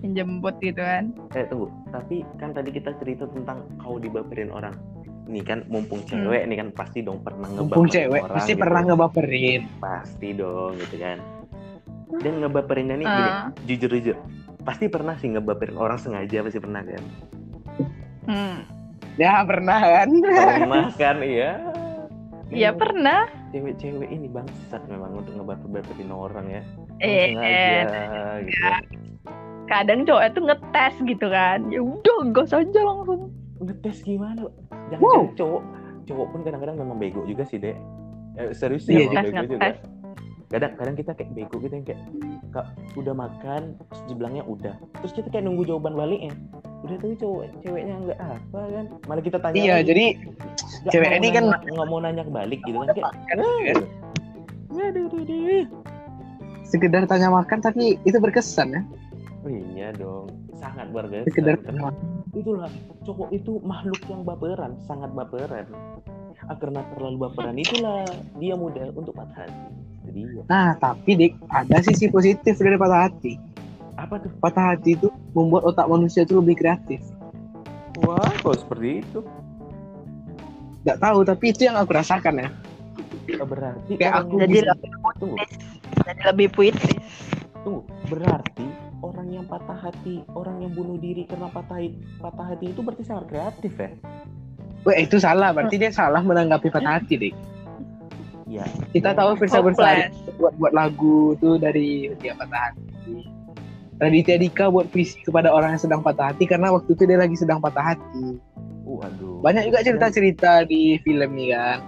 yang 0.00 0.12
jemput 0.14 0.54
gitu 0.60 0.78
kan 0.78 1.04
Eh 1.32 1.44
tunggu, 1.46 1.72
tapi 1.88 2.20
kan 2.36 2.52
tadi 2.52 2.68
kita 2.70 2.92
cerita 2.94 3.24
tentang 3.26 3.64
kau 3.78 3.96
dibaperin 3.96 4.52
orang. 4.52 4.76
Nih 5.24 5.40
kan 5.40 5.64
mumpung 5.66 6.04
cewek 6.04 6.44
nih 6.44 6.56
kan 6.58 6.68
pasti 6.70 7.00
dong 7.00 7.18
pernah 7.18 7.48
ngebaperin 7.48 7.64
Mumpung 7.64 7.86
cewek, 7.88 8.20
orang. 8.20 8.34
pasti 8.36 8.52
gitu. 8.52 8.60
pernah 8.60 8.80
ngebaperin. 8.84 9.60
Pasti 9.80 10.28
dong 10.30 10.72
gitu 10.76 10.96
kan. 10.98 11.18
Dan 12.14 12.34
ngebaperinnya 12.38 12.94
nih 12.94 13.06
gini, 13.08 13.30
Ah. 13.32 13.48
jujur 13.64 13.90
jujur. 13.90 14.16
Pasti 14.60 14.84
pernah 14.86 15.16
sih 15.16 15.28
ngebaperin 15.30 15.74
orang 15.74 15.96
sengaja 15.96 16.44
pasti 16.44 16.60
pernah 16.60 16.84
kan. 16.84 17.04
hmm. 18.28 18.58
Ya, 19.14 19.46
pernah 19.46 19.78
kan? 19.78 20.08
Pernah 20.10 20.86
kan 20.96 21.16
iya. 21.22 21.50
ya 22.50 22.70
Memang 22.70 22.78
pernah 22.78 23.20
Cewek-cewek 23.50 24.08
ini 24.10 24.26
bangsat 24.26 24.82
memang 24.86 25.22
untuk 25.22 25.34
ngebaper-baperin 25.34 26.10
orang 26.10 26.46
ya. 26.50 26.62
eh, 26.98 27.34
sengaja 27.34 27.82
gitu. 28.42 28.62
Iya. 28.62 28.74
kadang 29.64 30.04
cowok 30.04 30.22
tuh 30.30 30.42
ngetes 30.44 30.94
gitu 31.02 31.26
kan 31.26 31.58
ya 31.66 31.80
udah 31.80 32.18
gas 32.30 32.52
aja 32.52 32.80
langsung 32.84 33.32
ngetes 33.58 34.04
gimana 34.04 34.44
jangan 34.92 35.00
Wow. 35.00 35.22
cowok 35.34 35.62
cowok 36.04 36.26
pun 36.30 36.40
kadang-kadang 36.44 36.76
memang 36.76 37.00
bego 37.00 37.24
juga 37.24 37.42
sih 37.42 37.56
dek 37.56 37.74
eh, 38.36 38.52
serius 38.52 38.84
Iya, 38.86 39.08
sih 39.08 39.08
ngetes 39.08 39.32
bego 39.32 39.54
juga 39.56 39.72
kadang-kadang 40.52 40.94
kita 40.94 41.10
kayak 41.16 41.30
bego 41.32 41.56
gitu 41.58 41.72
yang 41.72 41.86
kayak 41.88 42.00
kak 42.52 42.66
udah 42.94 43.14
makan 43.16 43.62
terus 43.80 44.02
dibilangnya 44.06 44.44
udah 44.44 44.76
terus 45.00 45.10
kita 45.10 45.26
kayak 45.32 45.42
nunggu 45.42 45.64
jawaban 45.64 45.96
baliknya 45.96 46.36
udah 46.84 46.96
tuh 47.00 47.10
cowok 47.16 47.44
ceweknya 47.64 47.94
nggak 47.96 48.18
apa 48.20 48.60
kan 48.60 48.84
malah 49.08 49.22
kita 49.24 49.38
tanya 49.40 49.56
Iya, 49.56 49.74
lagi. 49.74 49.86
jadi 49.88 50.04
Nggak 50.84 50.92
cewek 50.92 51.10
ini 51.16 51.28
kan- 51.32 51.46
nggak 51.48 51.88
mau 51.88 51.98
nanya 51.98 52.22
balik 52.28 52.60
gitu 52.62 52.76
kan 52.76 52.88
kayak 52.92 53.12
Kan, 53.24 53.38
"Eh, 53.40 53.72
aduh, 54.84 55.08
aduh, 55.08 55.20
aduh." 55.24 55.64
sekedar 56.64 57.02
tanya 57.06 57.28
makan 57.30 57.58
tapi 57.60 57.96
itu 58.02 58.16
berkesan 58.18 58.68
ya. 58.70 58.82
Oh 59.40 59.52
iya 59.52 59.92
dong 59.92 60.26
sangat 60.54 60.88
biasa 60.88 61.24
Sekedar 61.24 61.60
Karena 61.60 61.92
itulah 62.32 62.70
cowok 63.04 63.28
itu 63.30 63.52
makhluk 63.60 64.00
yang 64.04 64.20
baperan 64.22 64.72
sangat 64.80 65.12
baperan 65.12 65.68
Ah, 66.44 66.56
karena 66.58 66.84
terlalu 66.92 67.24
baperan 67.24 67.56
itulah 67.56 68.04
dia 68.36 68.52
mudah 68.52 68.92
untuk 68.92 69.16
patah 69.16 69.48
hati 69.48 69.64
jadi. 70.04 70.44
Nah, 70.44 70.76
tapi 70.76 71.16
Dik, 71.16 71.32
ada 71.48 71.80
sisi 71.80 72.12
positif 72.12 72.60
dari 72.60 72.76
patah 72.76 73.08
hati. 73.08 73.40
Apa 73.94 74.14
tuh 74.18 74.30
Patah 74.38 74.74
hati 74.74 74.94
itu 74.94 75.06
membuat 75.32 75.64
otak 75.66 75.86
manusia 75.86 76.22
itu 76.22 76.36
lebih 76.36 76.56
kreatif. 76.56 77.00
wah 78.00 78.18
kok 78.40 78.58
seperti 78.58 79.00
itu 79.00 79.20
Gak 80.84 81.00
tahu, 81.00 81.24
tapi 81.24 81.48
itu 81.48 81.64
yang 81.64 81.80
aku 81.80 81.96
rasakan 81.96 82.44
ya. 82.44 82.48
Oh, 83.40 83.48
berarti 83.48 83.96
Kayak 83.96 84.14
aku 84.20 84.36
Jadi 84.36 84.52
bisa- 84.52 84.76
tunggu 85.16 85.36
jadi 85.96 86.22
lebih 86.28 86.48
puitis 86.50 87.00
tunggu 87.62 87.80
berarti 88.04 88.66
orang 89.00 89.28
yang 89.30 89.44
patah 89.46 89.78
hati 89.80 90.20
orang 90.30 90.60
yang 90.60 90.72
bunuh 90.72 90.98
diri 90.98 91.24
karena 91.24 91.48
patah 91.48 91.80
patah 92.18 92.46
hati 92.46 92.68
itu 92.68 92.80
berarti 92.80 93.00
sangat 93.02 93.24
kreatif 93.26 93.72
ya 93.74 93.90
Wah, 94.84 94.92
itu 94.94 95.16
salah. 95.16 95.48
Berarti 95.48 95.80
dia 95.80 95.88
salah 95.88 96.20
menanggapi 96.20 96.68
patah 96.68 97.00
hati, 97.00 97.16
Dik. 97.16 97.34
ya 98.44 98.68
Kita 98.92 99.10
Ya. 99.10 99.16
tahu 99.16 99.32
Firsa 99.34 99.64
Bersari 99.64 100.12
buat 100.36 100.52
buat 100.60 100.76
lagu 100.76 101.32
tuh 101.34 101.56
dari 101.56 102.12
dia 102.20 102.36
patah 102.36 102.68
hati. 102.68 103.24
Raditya 103.94 104.36
Dika 104.36 104.68
buat 104.68 104.88
puisi 104.88 105.20
kepada 105.20 105.48
orang 105.48 105.74
yang 105.74 105.82
sedang 105.82 106.00
patah 106.00 106.30
hati 106.30 106.44
karena 106.44 106.68
waktu 106.68 106.90
itu 106.90 107.02
dia 107.04 107.14
lagi 107.14 107.34
sedang 107.34 107.58
patah 107.58 107.94
hati. 107.94 108.38
waduh 108.84 109.40
Banyak 109.40 109.64
juga 109.64 109.80
cerita-cerita 109.80 110.64
di 110.64 110.98
film 111.00 111.30
nih 111.32 111.48
kan. 111.50 111.78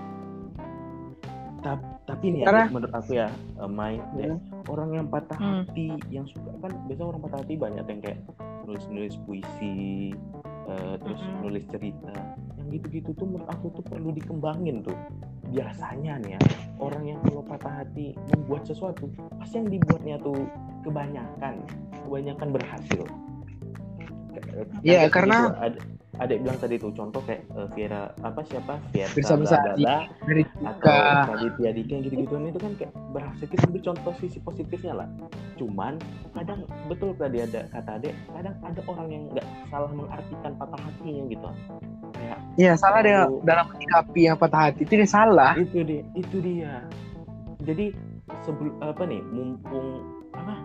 Ta- 1.60 1.82
tapi 2.04 2.30
nih 2.30 2.40
ya, 2.40 2.46
Karena- 2.46 2.70
menurut 2.70 2.92
aku 2.94 3.10
ya 3.12 3.26
eh, 3.28 3.66
main 3.68 3.98
deh. 4.14 4.38
orang 4.66 4.90
yang 4.94 5.06
patah 5.06 5.34
Hmm. 5.34 5.66
hati 5.66 5.86
yang 6.08 6.24
suka 6.24 6.50
kan 6.60 6.70
biasa 6.86 7.02
orang 7.04 7.20
patah 7.20 7.38
hati 7.42 7.54
banyak 7.54 7.84
yang 7.84 8.00
kayak 8.00 8.18
nulis 8.62 8.84
nulis 8.86 9.14
puisi 9.20 10.14
eh, 10.64 10.94
terus 10.96 11.20
Mm-mm. 11.20 11.42
nulis 11.42 11.62
cerita 11.68 12.10
yang 12.56 12.68
gitu-gitu 12.72 13.10
tuh 13.12 13.22
menurut 13.24 13.46
aku 13.48 13.70
tuh 13.72 13.84
perlu 13.84 14.10
dikembangin 14.10 14.82
tuh 14.82 14.94
biasanya 15.48 16.18
nih 16.20 16.34
ya 16.34 16.40
orang 16.76 17.02
yang 17.04 17.18
kalau 17.22 17.42
patah 17.42 17.74
hati 17.76 18.14
membuat 18.32 18.62
sesuatu 18.64 19.06
pasti 19.36 19.54
yang 19.56 19.68
dibuatnya 19.68 20.16
tuh 20.20 20.38
kebanyakan 20.82 21.62
kebanyakan 22.06 22.48
berhasil. 22.54 23.02
Iya, 24.80 25.10
karena- 25.12 25.52
gitu, 25.52 26.32
yang 26.32 26.42
bilang 26.48 26.56
tadi 26.56 26.80
tuh 26.80 26.92
contoh 26.96 27.20
kayak 27.28 27.44
eh, 27.52 27.68
Viera 27.76 28.08
apa 28.24 28.40
siapa? 28.48 28.80
Viera 28.88 29.12
dari 30.24 30.42
atau. 30.64 31.36
Raditya 31.36 31.70
Dika 31.76 31.92
yang 31.92 32.02
gitu-gituan 32.08 32.48
itu 32.48 32.60
kan 32.60 32.72
kayak 32.80 32.92
berhasil. 33.12 33.44
Kita 33.44 33.68
ambil 33.68 33.82
contoh 33.84 34.12
sisi 34.16 34.38
positifnya 34.40 35.04
lah. 35.04 35.08
Cuman 35.60 36.00
kadang 36.32 36.64
betul 36.88 37.12
tadi 37.20 37.44
ada 37.44 37.68
kata 37.68 38.00
adek 38.00 38.14
kadang 38.32 38.56
ada 38.64 38.80
orang 38.88 39.08
yang 39.12 39.22
nggak 39.32 39.46
salah 39.68 39.90
mengartikan 39.92 40.52
patah 40.56 40.80
hatinya 40.80 41.22
gitu. 41.28 41.48
Kayak 42.16 42.38
Iya 42.56 42.72
salah 42.80 43.00
dia 43.04 43.20
dalam 43.44 43.64
menyikapi 43.68 44.20
yang 44.24 44.36
patah 44.40 44.60
hati 44.72 44.88
itu 44.88 44.92
dia 44.96 45.08
salah. 45.08 45.52
itu 45.60 45.84
dia 45.84 46.02
itu 46.16 46.36
dia. 46.40 46.80
Jadi 47.60 47.92
sebelum 48.40 48.72
apa 48.80 49.04
nih 49.04 49.20
mumpung 49.20 50.00
apa 50.32 50.64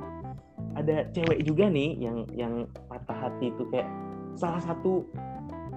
ada 0.76 1.08
cewek 1.12 1.44
juga 1.44 1.68
nih 1.68 2.00
yang 2.00 2.24
yang 2.32 2.54
patah 2.88 3.28
hati 3.28 3.52
itu 3.52 3.64
kayak 3.72 3.88
salah 4.40 4.62
satu 4.64 5.04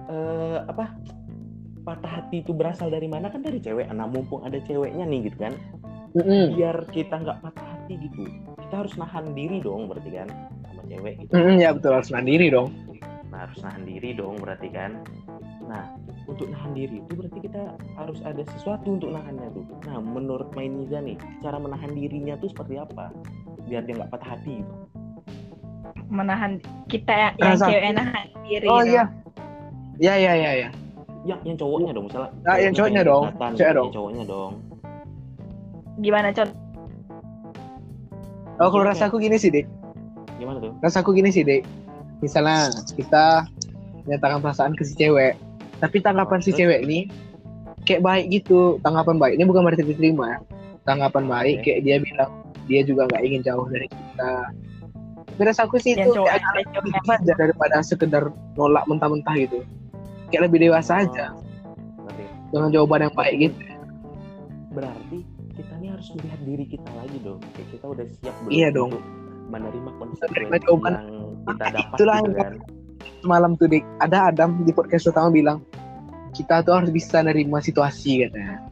eh, 0.07 0.59
apa 0.65 0.95
patah 1.85 2.11
hati 2.21 2.41
itu 2.41 2.51
berasal 2.51 2.89
dari 2.89 3.05
mana? 3.05 3.29
Kan 3.29 3.45
dari 3.45 3.61
cewek. 3.61 3.91
Nah 3.93 4.09
mumpung 4.09 4.41
ada 4.41 4.57
ceweknya 4.63 5.05
nih 5.05 5.29
gitu 5.31 5.37
kan. 5.39 5.53
Mm-mm. 6.15 6.55
biar 6.55 6.87
kita 6.95 7.11
nggak 7.11 7.43
patah 7.43 7.67
hati 7.75 7.99
gitu. 7.99 8.23
Kita 8.65 8.87
harus 8.87 8.95
nahan 8.95 9.35
diri 9.35 9.59
dong 9.59 9.91
berarti 9.91 10.09
kan 10.15 10.31
sama 10.63 10.81
cewek 10.87 11.13
gitu. 11.19 11.31
Mm-mm, 11.35 11.59
ya 11.59 11.69
betul 11.75 11.91
harus 11.91 12.09
mandiri 12.09 12.47
dong. 12.47 12.71
nah 13.33 13.51
harus 13.51 13.59
nahan 13.59 13.83
diri 13.83 14.15
dong 14.15 14.39
berarti 14.39 14.71
kan. 14.71 15.03
Nah 15.67 15.91
untuk 16.23 16.47
nahan 16.47 16.71
diri 16.71 17.03
itu 17.03 17.11
berarti 17.19 17.39
kita 17.43 17.75
harus 17.99 18.23
ada 18.23 18.47
sesuatu 18.55 18.95
untuk 18.95 19.11
nahannya 19.11 19.51
tuh. 19.51 19.65
Nah 19.91 19.99
menurut 19.99 20.55
Mainiza 20.55 21.03
nih 21.03 21.19
cara 21.43 21.59
menahan 21.59 21.91
dirinya 21.91 22.39
tuh 22.39 22.47
seperti 22.47 22.79
apa? 22.79 23.11
Biar 23.67 23.83
dia 23.83 23.99
nggak 23.99 24.15
patah 24.15 24.39
hati 24.39 24.63
gitu 24.63 24.84
menahan 26.07 26.51
kita 26.85 27.11
yang, 27.11 27.33
yang 27.37 27.53
Rasa- 27.53 27.67
cewek 27.67 27.91
nahan 27.91 28.25
diri 28.43 28.67
Oh 28.67 28.79
gitu. 28.79 28.91
iya. 28.91 29.03
Iya 29.95 30.13
iya 30.15 30.33
iya 30.35 30.51
iya. 30.55 30.69
yang 31.25 31.39
yang 31.41 31.57
cowoknya 31.57 31.89
dong 31.89 32.05
misalnya 32.05 32.29
Nah, 32.41 32.55
yang 32.55 32.71
cowoknya 32.71 33.01
dong. 33.01 33.23
Cewek 33.25 33.65
yang 33.65 33.73
dong. 33.73 33.89
cowoknya 33.91 34.23
dong 34.25 34.51
gimana 35.97 36.27
contoh 36.29 36.57
Oh 38.55 38.69
kalau 38.69 38.85
rasaku 38.85 39.15
gini 39.19 39.35
sih 39.35 39.49
dek. 39.49 39.67
gimana 40.35 40.59
tuh 40.59 40.71
Rasaku 40.79 41.09
gini 41.11 41.27
sih 41.29 41.41
dek. 41.41 41.63
Misalnya 42.19 42.67
kita 42.93 43.43
menyatakan 44.03 44.39
perasaan 44.39 44.71
ke 44.71 44.83
si 44.83 44.95
cewek, 44.95 45.35
tapi 45.77 45.99
tanggapan 45.99 46.39
si 46.39 46.51
Terus? 46.51 46.59
cewek 46.61 46.79
ini 46.83 46.99
kayak 47.83 47.99
baik 47.99 48.25
gitu. 48.29 48.79
Tanggapan 48.79 49.15
baik 49.15 49.33
ini 49.35 49.43
bukan 49.43 49.61
berarti 49.61 49.83
diterima. 49.83 50.25
ya. 50.29 50.39
Tanggapan 50.83 51.23
baik 51.25 51.55
Oke. 51.57 51.63
kayak 51.65 51.79
dia 51.81 51.95
bilang 51.99 52.31
dia 52.65 52.81
juga 52.81 53.07
nggak 53.07 53.23
ingin 53.23 53.41
jauh 53.41 53.65
dari 53.67 53.87
kita. 53.87 54.33
Tapi 55.35 55.51
rasaku 55.51 55.75
sih 55.83 55.99
yang 55.99 56.07
itu 56.07 56.15
cowok 56.15 56.31
kayak 56.31 57.03
saja 57.03 57.33
daripada 57.35 57.75
sekedar 57.83 58.23
nolak 58.55 58.87
mentah-mentah 58.87 59.35
gitu. 59.35 59.67
Kayak 60.31 60.47
lebih 60.47 60.59
dewasa 60.71 61.03
aja. 61.03 61.35
Berarti 61.99 62.23
dengan 62.49 62.69
jawaban 62.71 63.03
yang 63.05 63.15
baik 63.15 63.35
gitu. 63.43 63.59
berarti 64.71 65.23
kita 65.55 65.73
nih 65.79 65.87
harus 65.91 66.07
melihat 66.15 66.39
diri 66.43 66.65
kita 66.67 66.89
lagi 66.95 67.17
dong. 67.19 67.39
Kayak 67.55 67.67
kita 67.75 67.85
udah 67.87 68.05
siap 68.11 68.35
belum 68.43 68.51
Iya 68.51 68.67
dong. 68.71 68.89
untuk 68.91 69.03
menerima 69.45 69.91
konsekuensi 69.95 70.65
yang 70.67 70.79
kita 71.45 71.65
dapat 71.69 71.95
Itulah 71.95 72.17
gitu 72.17 72.31
yang- 72.31 72.39
kan. 72.39 72.53
Semalam 73.21 73.51
tuh 73.55 73.67
dek 73.67 73.83
ada 73.99 74.17
Adam 74.29 74.49
di 74.61 74.71
podcast 74.71 75.03
pertama 75.07 75.29
bilang 75.29 75.57
kita 76.31 76.61
tuh 76.61 76.73
harus 76.75 76.91
bisa 76.91 77.19
nerima 77.19 77.59
situasi 77.59 78.23
katanya. 78.23 78.63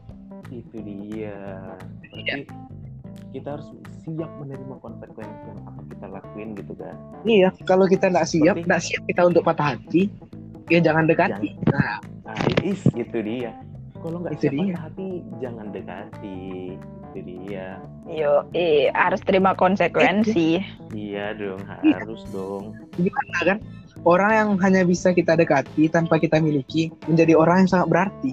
itu 0.48 0.76
dia. 0.86 1.34
Berarti 2.08 2.46
kita 3.32 3.48
harus 3.58 3.68
siap 4.04 4.30
menerima 4.36 4.74
konsekuensi 4.78 5.44
yang 5.44 5.60
apa 5.64 5.80
kita 5.86 6.06
lakuin 6.08 6.48
gitu 6.54 6.72
kan 6.76 6.94
Iya, 7.24 7.48
kalau 7.64 7.84
kita 7.84 8.06
nggak 8.08 8.26
siap, 8.26 8.56
nggak 8.60 8.80
siap 8.80 9.02
kita 9.04 9.22
untuk 9.24 9.42
patah 9.42 9.72
hati, 9.72 10.12
ya 10.68 10.78
jangan 10.78 11.08
dekati. 11.08 11.56
Nah, 11.66 11.96
nah 12.22 12.36
is 12.60 12.84
itu 12.92 13.18
dia 13.18 13.56
kalau 13.98 14.20
nggak 14.20 14.36
Itu 14.36 14.42
siap 14.42 14.52
dia. 14.52 14.64
patah 14.68 14.82
hati 14.84 15.08
jangan 15.38 15.66
dekati 15.70 16.40
itu 16.76 17.18
dia 17.24 17.78
yo 18.04 18.42
eh 18.52 18.90
harus 18.90 19.22
terima 19.22 19.54
konsekuensi 19.54 20.58
iya 20.92 21.32
dong 21.32 21.62
Iya. 21.80 22.02
harus 22.02 22.20
dong 22.28 22.74
gimana 22.94 23.38
kan? 23.46 23.58
Orang 24.02 24.30
yang 24.34 24.48
hanya 24.60 24.82
bisa 24.82 25.14
kita 25.14 25.32
dekati 25.32 25.88
tanpa 25.88 26.18
kita 26.18 26.36
miliki 26.36 26.92
menjadi 27.06 27.32
orang 27.32 27.64
yang 27.64 27.70
sangat 27.70 27.88
berarti. 27.88 28.30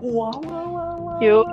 wow 0.00 0.32
wow 0.40 0.66
wow, 0.70 0.94
wow. 0.96 1.18
Yuk. 1.20 1.44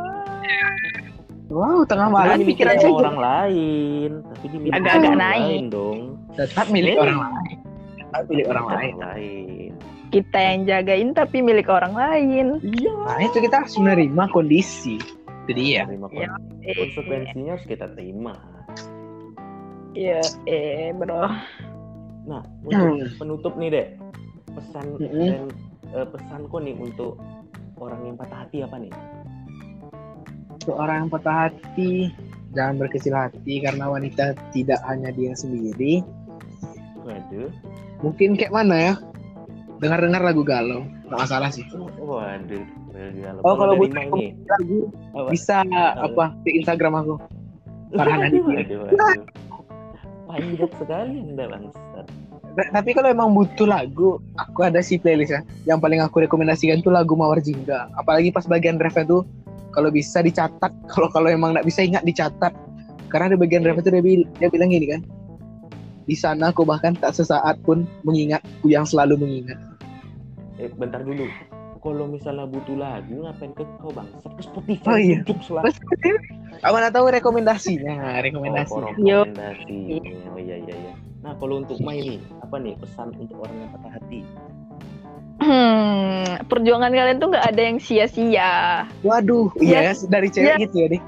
Wow, 1.50 1.82
tengah 1.84 2.08
malam 2.08 2.38
dimiliki 2.38 2.62
pikiran 2.62 2.76
saya 2.78 2.94
orang 2.94 3.18
lain 3.18 4.10
tapi 4.24 4.46
dimiliki 4.48 4.76
Agak-agak 4.76 5.02
orang 5.04 5.18
naik. 5.18 5.42
lain 5.42 5.64
dong 5.68 6.00
tetap 6.32 6.66
milik 6.70 6.94
Eh. 6.94 7.02
orang 7.02 7.20
lain. 7.20 7.58
Tetap 8.00 8.24
milik 8.28 8.46
orang 8.48 8.66
lain. 8.68 8.94
lain 8.96 9.72
kita 10.10 10.40
yang 10.40 10.60
jagain 10.66 11.10
tapi 11.12 11.38
milik 11.40 11.68
orang 11.68 11.94
lain 11.94 12.46
iya 12.64 12.94
Nah, 13.00 13.20
itu 13.20 13.38
kita 13.40 13.62
harus 13.62 13.74
menerima 13.76 14.24
kondisi. 14.28 14.98
Itu 15.46 15.52
dia. 15.52 15.86
Terima 15.86 16.10
Iya. 16.10 16.30
kon- 16.30 16.42
eh 16.60 16.74
konsekuensinya 16.76 17.52
harus 17.54 17.66
kita 17.66 17.86
terima 17.94 18.34
yo 19.92 20.18
eh 20.46 20.94
bro 20.94 21.26
Nah, 22.22 22.46
Hmm. 22.64 22.94
untuk 22.94 23.10
penutup 23.18 23.54
nih 23.56 23.70
dek, 23.72 23.88
pesan 24.52 24.86
Mm-mm. 24.96 25.30
dan 25.34 25.50
eh, 25.92 26.06
pesanku 26.06 26.58
nih 26.60 26.78
untuk 26.78 27.18
orang 27.76 28.02
yang 28.04 28.16
patah 28.16 28.46
hati 28.46 28.62
apa 28.62 28.78
nih? 28.78 28.94
Untuk 30.70 30.86
orang 30.86 31.02
yang 31.02 31.10
patah 31.10 31.50
hati, 31.50 32.14
jangan 32.54 32.78
berkecil 32.78 33.18
hati 33.18 33.58
karena 33.58 33.90
wanita 33.90 34.38
tidak 34.54 34.78
hanya 34.86 35.10
dia 35.10 35.34
sendiri. 35.34 36.06
Waduh, 37.02 37.50
Mungkin 38.06 38.38
kayak 38.38 38.54
mana 38.54 38.76
ya? 38.78 38.94
Dengar-dengar 39.82 40.22
lagu 40.22 40.46
galau, 40.46 40.86
nggak 41.10 41.26
masalah 41.26 41.50
sih. 41.50 41.66
waduh. 41.74 42.62
galau. 42.94 43.42
Oh, 43.42 43.58
kalau 43.58 43.82
butuh 43.82 43.98
Lagu 44.46 44.94
apa? 45.18 45.30
bisa 45.34 45.66
apa 45.98 46.38
di 46.46 46.62
Instagram 46.62 47.02
aku. 47.02 47.18
Farhan 47.98 48.30
Aditya. 48.30 48.62
Panjat 50.30 50.72
sekali 50.78 51.34
anda 51.34 51.50
bangsat. 51.50 52.06
Nah, 52.60 52.68
tapi 52.76 52.92
kalau 52.92 53.08
emang 53.08 53.32
butuh 53.32 53.64
lagu, 53.64 54.18
aku 54.36 54.66
ada 54.66 54.82
si 54.82 54.98
playlist 54.98 55.32
ya. 55.32 55.42
Yang 55.64 55.80
paling 55.86 56.02
aku 56.02 56.26
rekomendasikan 56.26 56.82
tuh 56.82 56.92
lagu 56.92 57.14
Mawar 57.14 57.40
Jingga. 57.40 57.94
Apalagi 57.96 58.34
pas 58.34 58.44
bagian 58.50 58.76
refnya 58.82 59.06
tuh, 59.06 59.22
kalau 59.80 59.96
bisa 59.96 60.20
dicatat. 60.20 60.72
Kalau 60.92 61.08
kalau 61.08 61.32
emang 61.32 61.56
nggak 61.56 61.64
bisa 61.64 61.88
ingat 61.88 62.04
dicatat. 62.04 62.52
Karena 63.08 63.32
di 63.34 63.38
bagian 63.40 63.64
ref 63.64 63.80
itu 63.80 63.90
dia, 63.90 64.04
bil- 64.04 64.30
dia 64.38 64.52
bilang 64.52 64.70
gini 64.70 64.92
kan. 64.92 65.02
Di 66.04 66.14
sana 66.20 66.52
aku 66.52 66.68
bahkan 66.68 67.00
tak 67.00 67.16
sesaat 67.16 67.56
pun 67.64 67.88
mengingatku 68.04 68.68
yang 68.68 68.84
selalu 68.84 69.16
mengingat. 69.18 69.56
Eh, 70.60 70.68
bentar 70.76 71.00
dulu. 71.02 71.26
Kalau 71.80 72.12
misalnya 72.12 72.44
butuh 72.44 72.76
lagu, 72.76 73.24
ngapain 73.24 73.56
ke 73.56 73.64
kau? 73.80 73.96
Ke 73.96 74.44
Spotify, 74.44 74.90
Oh, 74.92 75.00
iya. 75.00 75.20
Selalu. 75.24 75.72
Apa 76.60 76.76
nggak 76.84 76.94
tahu 77.00 77.06
rekomendasinya? 77.08 78.20
Rekomendasi. 78.20 78.76
Oh, 78.76 78.84
rekomendasi. 78.84 79.80
Oh 80.36 80.40
iya 80.44 80.56
iya 80.60 80.76
iya. 80.76 80.94
Nah, 81.24 81.34
kalau 81.40 81.64
untuk 81.64 81.80
Mai 81.80 82.04
nih, 82.04 82.20
apa 82.44 82.60
nih 82.60 82.76
pesan 82.84 83.16
untuk 83.16 83.40
orang 83.48 83.56
yang 83.64 83.70
patah 83.72 83.92
hati? 83.96 84.20
Hmm, 85.40 86.20
perjuangan 86.46 86.92
kalian 86.92 87.18
tuh 87.18 87.30
nggak 87.30 87.46
ada 87.48 87.62
yang 87.62 87.78
sia-sia 87.78 88.52
Waduh, 89.02 89.50
iya 89.58 89.92
dari 90.06 90.28
cewek 90.28 90.46
Iya. 90.46 90.56
gitu 90.62 90.76
ya 90.78 90.88
deh. 90.90 91.02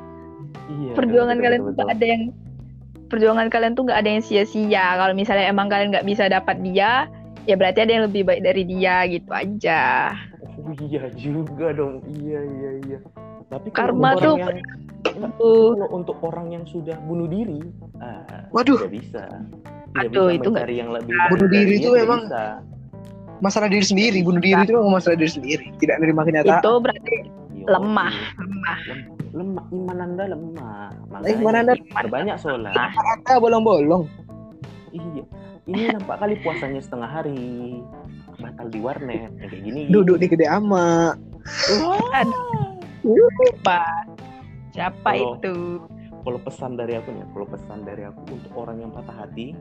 Iya. 0.71 0.91
perjuangan 0.95 1.35
betul, 1.35 1.45
kalian 1.45 1.59
betul, 1.59 1.67
tuh 1.67 1.75
nggak 1.75 1.87
betul. 1.87 1.97
ada 1.99 2.05
yang 2.07 2.23
perjuangan 3.05 3.47
kalian 3.47 3.73
tuh 3.73 3.83
nggak 3.83 3.99
ada 3.99 4.09
yang 4.09 4.23
sia-sia 4.23 4.85
kalau 4.95 5.13
misalnya 5.13 5.45
emang 5.45 5.67
kalian 5.67 5.89
nggak 5.91 6.07
bisa 6.07 6.23
dapat 6.25 6.55
dia 6.61 7.11
ya 7.43 7.55
berarti 7.55 7.79
ada 7.81 7.91
yang 7.91 8.05
lebih 8.07 8.23
baik 8.23 8.41
dari 8.41 8.63
dia 8.63 9.03
gitu 9.05 9.29
aja 9.29 10.15
Oh 10.53 10.75
iya 10.77 11.09
juga 11.15 11.73
dong. 11.73 12.05
Iya 12.05 12.39
iya 12.39 12.69
iya. 12.85 12.99
Tapi 13.49 13.71
Karma 13.71 14.13
kalau 14.13 14.21
tuh 14.21 14.33
orang 14.37 14.53
yang 14.53 15.31
kalau 15.33 15.87
untuk 15.89 16.17
orang 16.21 16.47
yang 16.51 16.63
sudah 16.63 16.93
bunuh 17.01 17.25
diri, 17.25 17.65
ah, 17.97 18.45
Waduh. 18.53 18.77
tidak 18.77 18.93
bisa. 18.93 19.23
Tidak 19.91 20.11
Aduh, 20.11 20.27
bisa 20.29 20.37
itu 20.37 20.47
nggak 20.53 20.67
yang 20.69 20.89
lebih 20.93 21.15
Bunuh 21.33 21.49
diri 21.49 21.65
dia, 21.65 21.79
itu 21.81 21.89
tidak 21.89 22.03
emang- 22.05 22.25
bisa. 22.29 22.43
Masalah 23.41 23.67
diri 23.67 23.81
sendiri, 23.81 24.21
bunuh 24.21 24.37
diri 24.37 24.53
itu 24.61 24.73
memang 24.77 25.01
masalah 25.01 25.17
diri 25.17 25.31
sendiri. 25.33 25.65
Tidak 25.81 25.97
menerima 25.97 26.21
kenyataan. 26.21 26.61
itu 26.61 26.73
berarti 26.77 27.15
Yo, 27.51 27.65
lemah 27.69 28.13
lemah 28.41 28.79
Lem- 28.89 29.09
lemah 29.37 29.65
iman 29.69 29.97
anda 30.01 30.23
lemah. 30.29 30.89
Eh, 31.25 31.35
iman 31.37 31.53
Anda 31.61 31.73
berbanyak 31.93 32.37
sholat. 32.41 32.73
Kata 32.73 33.37
bolong-bolong. 33.37 34.09
Iya. 34.89 35.23
Ini 35.69 35.93
nampak 35.93 36.17
kali 36.21 36.41
puasanya 36.41 36.81
setengah 36.81 37.09
hari. 37.09 37.81
Batal 38.41 38.73
di 38.73 38.79
warnet 38.81 39.29
kayak 39.37 39.61
gini. 39.61 39.81
Duduk 39.93 40.17
di 40.17 40.25
gede 40.25 40.49
ama. 40.49 41.13
Wah. 41.85 42.25
lupa 43.01 43.81
siapa 44.71 45.17
Kalau- 45.17 45.41
itu 45.41 45.55
kalau 46.21 46.37
pesan 46.37 46.77
dari 46.77 46.93
aku 46.95 47.09
nih 47.09 47.25
kalau 47.33 47.47
pesan 47.49 47.79
dari 47.81 48.03
aku 48.05 48.21
untuk 48.29 48.53
orang 48.53 48.77
yang 48.77 48.91
patah 48.93 49.25
hati 49.25 49.57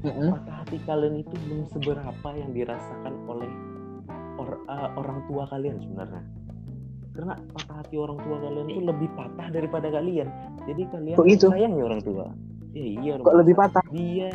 Mm-mm. 0.00 0.30
patah 0.30 0.56
hati 0.62 0.78
kalian 0.84 1.14
itu 1.18 1.34
belum 1.42 1.60
seberapa 1.68 2.28
yang 2.32 2.50
dirasakan 2.52 3.14
oleh 3.26 3.50
or- 4.38 4.62
uh, 4.66 4.94
orang 4.94 5.26
tua 5.26 5.42
kalian 5.50 5.76
sebenarnya 5.78 6.22
karena 7.12 7.34
patah 7.50 7.76
hati 7.82 7.96
orang 7.98 8.18
tua 8.22 8.36
kalian 8.38 8.66
itu 8.70 8.80
lebih 8.80 9.08
patah 9.12 9.48
daripada 9.50 9.90
kalian 9.90 10.28
jadi 10.64 10.82
kalian 10.86 11.16
Kok 11.18 11.26
gitu? 11.26 11.46
sayangi 11.50 11.82
orang 11.82 12.00
tua 12.00 12.26
ya 12.70 12.84
iya 12.84 13.12
Kok 13.18 13.34
lebih 13.36 13.54
patah? 13.58 13.82
dia 13.90 14.30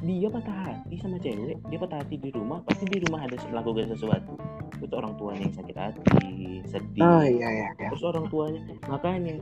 dia 0.00 0.28
patah 0.30 0.56
hati 0.62 0.94
sama 0.96 1.18
cewek 1.18 1.58
dia 1.66 1.78
patah 1.80 1.98
hati 1.98 2.16
di 2.16 2.30
rumah 2.30 2.62
pasti 2.62 2.84
di 2.86 2.98
rumah 3.02 3.26
ada 3.26 3.34
melakukan 3.50 3.90
sesuatu 3.90 4.32
terus 4.78 4.92
orang 4.94 5.12
tuanya 5.18 5.42
yang 5.42 5.54
sakit 5.54 5.76
hati 5.76 6.28
sedih 6.70 7.02
Oh 7.02 7.24
iya 7.24 7.48
iya. 7.50 7.68
iya. 7.74 7.88
terus 7.90 8.04
orang 8.06 8.30
tuanya 8.30 8.60
makanya 8.86 9.34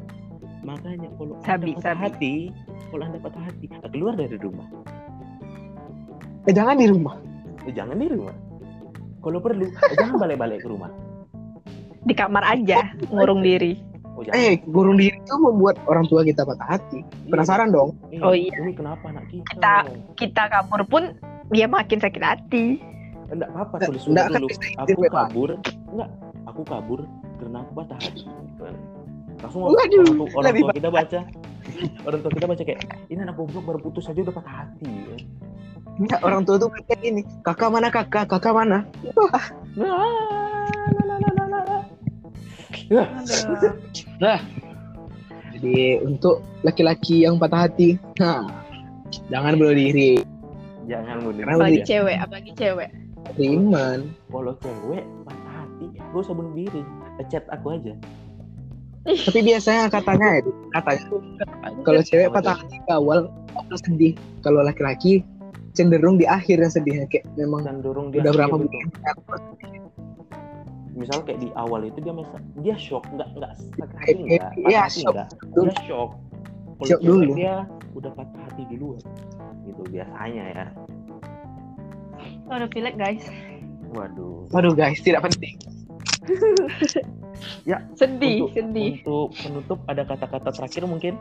makanya 0.63 1.09
kalau 1.19 1.35
Sabi, 1.43 1.75
anda 1.75 1.83
patah 1.83 1.93
sabi. 1.93 2.03
hati 2.07 2.35
kalau 2.89 3.03
anda 3.05 3.19
patah 3.19 3.43
hati 3.43 3.67
keluar 3.91 4.15
dari 4.15 4.37
rumah 4.39 4.67
Eh 6.43 6.53
jangan 6.53 6.75
di 6.75 6.87
rumah. 6.87 7.15
Eh, 7.63 7.71
jangan 7.71 7.95
di 7.95 8.09
rumah 8.09 8.35
kalau 9.23 9.39
perlu 9.39 9.63
eh, 9.63 9.71
jangan 9.97 10.19
balik-balik 10.19 10.59
ke 10.59 10.69
rumah 10.69 10.91
Di 12.03 12.11
kamar 12.11 12.43
aja, 12.49 12.91
ngurung 13.07 13.39
diri. 13.41 13.79
oh 14.13 14.27
jangan 14.27 14.35
Eh 14.37 14.59
gurung 14.67 14.99
diri 14.99 15.15
itu 15.15 15.35
membuat 15.39 15.79
orang 15.87 16.03
tua 16.05 16.27
kita 16.27 16.43
patah 16.43 16.67
hati. 16.69 17.07
Penasaran 17.31 17.71
dong? 17.71 17.95
Eh, 18.11 18.19
Oh, 18.19 18.35
iya. 18.35 18.51
ini 18.59 18.75
kenapa 18.75 19.07
anak 19.07 19.31
kita 19.31 19.47
Kita- 19.47 19.87
Kita 20.19 20.43
kabur 20.51 20.83
pun 20.85 21.03
dia 21.49 21.71
makin 21.71 21.99
sakit 21.99 22.19
hati. 22.21 22.67
enggak 23.31 23.49
apa-apa 23.49 23.89
tulis 23.89 24.03
dulu 24.05 24.19
aku 24.77 25.09
kabur 25.09 25.51
enggak 25.89 26.09
aku 26.45 26.63
kabur 26.69 27.01
karena 27.41 27.59
aku 27.65 27.73
patah 27.73 27.97
hati 27.97 28.23
langsung 29.41 29.61
orang, 29.65 29.89
orang 30.29 30.45
lebih 30.45 30.63
tua 30.63 30.73
kita 30.77 30.89
baca 30.93 31.21
orang 32.07 32.21
tua 32.23 32.31
kita 32.35 32.47
baca 32.47 32.63
kayak 32.63 32.81
ini 33.09 33.21
anak 33.23 33.37
goblok 33.39 33.65
baru 33.65 33.79
putus 33.81 34.11
aja 34.11 34.21
udah 34.21 34.35
patah 34.35 34.55
hati 34.65 34.89
ya. 34.89 35.17
Enggak, 36.01 36.21
orang 36.25 36.43
tua 36.49 36.57
tuh 36.57 36.73
kayak 36.73 36.99
gini. 37.05 37.23
Kakak 37.45 37.69
mana 37.69 37.93
kakak? 37.93 38.25
Kakak 38.27 38.53
mana? 38.57 38.89
Ya, 42.89 43.05
Jadi 45.53 46.01
untuk 46.05 46.41
laki-laki 46.65 47.25
yang 47.29 47.37
patah 47.37 47.69
hati, 47.69 48.01
nah, 48.17 48.49
jangan 49.29 49.57
bunuh 49.61 49.77
diri. 49.77 50.21
jangan 50.91 51.23
bunuh 51.23 51.45
Karena 51.47 51.57
Apalagi 51.61 51.81
cewek, 51.87 52.17
apalagi 52.19 52.51
cewek. 52.59 52.91
Beriman. 53.39 54.11
kalau 54.29 54.53
cewek 54.59 55.05
patah 55.25 55.53
hati 55.63 55.87
gak 55.95 56.21
usah 56.21 56.35
bunuh 56.35 56.53
diri 56.59 56.83
chat 57.31 57.47
aku 57.55 57.79
aja 57.79 57.95
Tapi 59.03 59.41
biasanya 59.43 59.91
katanya 59.91 60.39
ya, 60.39 60.41
katanya. 60.73 61.05
Kalau 61.83 62.01
cewek 62.07 62.29
patah 62.31 62.55
hati 62.55 62.79
di 62.79 62.91
awal 62.91 63.27
awal 63.59 63.77
sedih. 63.83 64.15
Kalau 64.47 64.63
laki-laki 64.63 65.27
cenderung 65.75 66.21
di 66.21 66.27
akhir 66.29 66.61
yang 66.61 66.71
sedihnya 66.71 67.07
kayak 67.11 67.27
memang 67.35 67.65
dan 67.65 67.81
dorong 67.81 68.13
dia 68.13 68.21
udah 68.23 68.33
berapa 68.37 68.55
iya, 68.61 68.63
bulan 68.63 69.43
misal 70.93 71.25
kayak 71.25 71.41
di 71.41 71.49
awal 71.57 71.81
itu 71.83 71.99
dia 72.05 72.13
masa 72.15 72.37
dia 72.61 72.77
shock. 72.79 73.03
Nggak 73.11 73.29
nggak 73.35 73.53
sakit 73.59 73.89
hati 73.97 74.13
Eh, 74.13 74.39
nggak? 74.39 74.53
Iya, 74.69 74.83
shock. 74.87 75.15
dia 75.17 75.75
shock. 75.83 76.11
Kalau 76.79 76.89
Shock 76.89 77.01
dulu. 77.03 77.33
dia 77.39 77.55
udah 77.95 78.11
patah 78.15 78.41
hati 78.51 78.63
duluan 78.71 79.03
gitu 79.65 79.83
biasanya 79.89 80.45
ya. 80.53 80.67
Aduh, 82.51 82.69
pilek 82.69 82.95
guys. 82.99 83.25
waduh. 83.93 84.45
Waduh 84.51 84.75
guys, 84.75 84.99
tidak 85.01 85.25
penting. 85.27 85.57
Sedih, 87.99 88.47
untuk, 88.47 88.55
sedih. 88.55 88.91
untuk 89.03 89.27
penutup 89.35 89.79
ada 89.91 90.03
kata-kata 90.07 90.51
terakhir 90.55 90.87
mungkin 90.87 91.15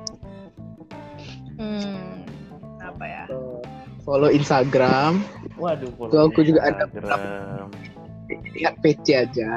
Hmm, 1.62 2.26
apa 2.82 3.06
ya? 3.06 3.24
Follow 4.02 4.34
Instagram, 4.34 5.22
waduh 5.62 5.94
follow 5.94 6.10
Tuh, 6.10 6.22
aku 6.26 6.42
juga 6.42 6.74
ada 6.74 6.90
lihat 8.58 8.82
PC 8.82 9.14
aja. 9.14 9.50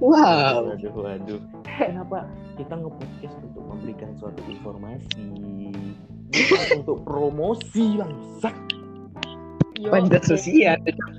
Wow. 0.00 0.72
Waduh, 0.72 0.92
waduh. 0.96 1.40
Kenapa 1.68 2.24
kita 2.56 2.80
nge-podcast 2.80 3.36
untuk 3.44 3.62
memberikan 3.68 4.10
suatu 4.16 4.40
informasi? 4.48 5.28
Bukan 6.32 6.66
untuk 6.80 6.98
promosi 7.04 8.00
Panjat 9.84 10.22
oke. 10.24 10.30
sosial, 10.32 10.78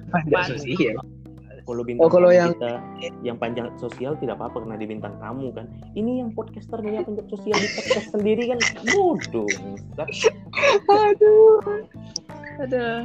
panjat 0.10 0.34
Pan- 0.34 0.50
sosial. 0.58 0.98
Kalau 1.66 1.82
bintang 1.82 2.06
Oh, 2.06 2.10
kalau 2.14 2.30
tamu 2.30 2.38
yang- 2.38 2.54
kita 2.54 2.72
yang 3.26 3.38
panjang 3.42 3.68
sosial 3.76 4.14
tidak 4.16 4.38
apa-apa 4.38 4.62
karena 4.62 4.78
di 4.78 4.86
bintang 4.86 5.18
tamu 5.18 5.50
kan. 5.50 5.66
Ini 5.98 6.22
yang 6.22 6.30
podcaster 6.32 6.78
nih 6.78 7.02
yang 7.02 7.06
panjat 7.10 7.26
sosial 7.26 7.58
di 7.58 7.70
podcast 7.74 8.08
sendiri 8.14 8.44
kan 8.54 8.60
bodoh. 8.86 9.50
Aduh. 11.10 11.58
Aduh. 12.62 12.98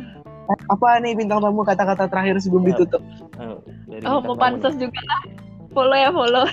Apa 0.69 1.01
nih 1.01 1.17
bintang 1.17 1.41
tamu 1.41 1.65
kata-kata 1.65 2.05
terakhir 2.05 2.37
sebelum 2.37 2.69
Ya. 2.69 2.77
ditutup? 2.77 3.03
Eh, 3.41 3.49
Oh, 3.49 3.57
bintang 3.89 4.23
mau 4.23 4.37
pansos 4.37 4.77
juga 4.77 5.01
lah. 5.09 5.23
Follow 5.73 5.97
ya, 5.97 6.11
follow. 6.13 6.47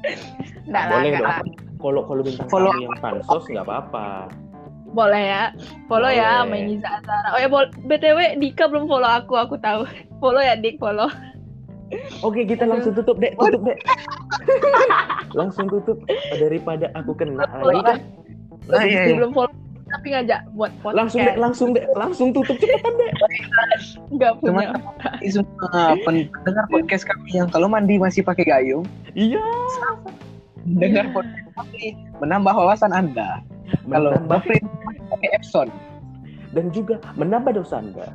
Nggak 0.68 0.84
lah, 0.84 0.92
Boleh 0.92 1.10
dong. 1.16 1.46
Kalau 1.80 2.00
kalau 2.04 2.20
bintang 2.20 2.48
Follow 2.52 2.70
tamu 2.70 2.84
yang 2.84 2.96
pansos 3.00 3.44
nggak 3.48 3.64
apa-apa. 3.64 4.06
Boleh 4.90 5.22
ya. 5.22 5.44
Follow 5.86 6.10
ya, 6.10 6.42
Boleh. 6.42 6.50
Mainiza 6.50 6.88
Azara. 7.00 7.28
Oh 7.32 7.38
ya, 7.38 7.48
BTW 7.80 8.18
Dika 8.36 8.66
belum 8.66 8.90
follow 8.90 9.08
aku, 9.08 9.38
aku 9.38 9.56
tahu. 9.56 9.86
Follow 10.20 10.42
ya, 10.42 10.52
Dik, 10.52 10.76
follow. 10.76 11.08
Oke, 12.20 12.46
kita 12.46 12.64
Aduh. 12.64 12.72
langsung 12.78 12.92
tutup, 12.94 13.16
Dek. 13.18 13.34
Tutup, 13.34 13.62
Dek. 13.64 13.78
langsung 15.38 15.66
tutup 15.66 15.98
daripada 16.34 16.90
aku 16.94 17.14
kena 17.14 17.46
Follow 17.46 17.70
lagi 17.70 17.82
kan. 17.86 17.98
Ah, 18.70 18.84
iya, 18.84 19.00
iya. 19.08 19.16
belum 19.18 19.32
follow 19.32 19.50
tapi 19.90 20.14
ngajak 20.14 20.40
buat 20.54 20.70
podcast. 20.78 20.94
Langsung, 21.02 21.20
Dek, 21.26 21.36
langsung, 21.36 21.68
Dek. 21.74 21.84
Langsung 21.98 22.28
tutup 22.30 22.56
cepetan, 22.56 22.94
Dek. 22.94 23.12
Nggak 24.10 24.32
punya. 24.38 24.70
Ini 25.18 25.30
semua 25.34 25.98
pen- 26.06 26.30
pendengar 26.30 26.66
podcast 26.70 27.04
kami 27.06 27.30
yang 27.34 27.50
kalau 27.50 27.66
mandi 27.66 27.98
masih 27.98 28.22
pakai 28.22 28.46
gayung, 28.46 28.86
Iya. 29.18 29.42
dengar 30.78 31.10
podcast 31.10 31.50
kami 31.58 31.98
menambah 32.22 32.54
wawasan 32.54 32.94
Anda. 32.94 33.42
Kalau 33.86 34.14
Menambah 34.14 34.46
buffering 34.46 34.66
pakai 35.10 35.30
Epson. 35.34 35.68
dan 36.50 36.66
juga 36.74 36.98
menambah 37.14 37.54
dosa 37.54 37.78
Anda. 37.78 38.10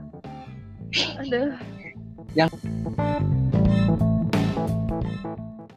Aduh. 1.19 1.55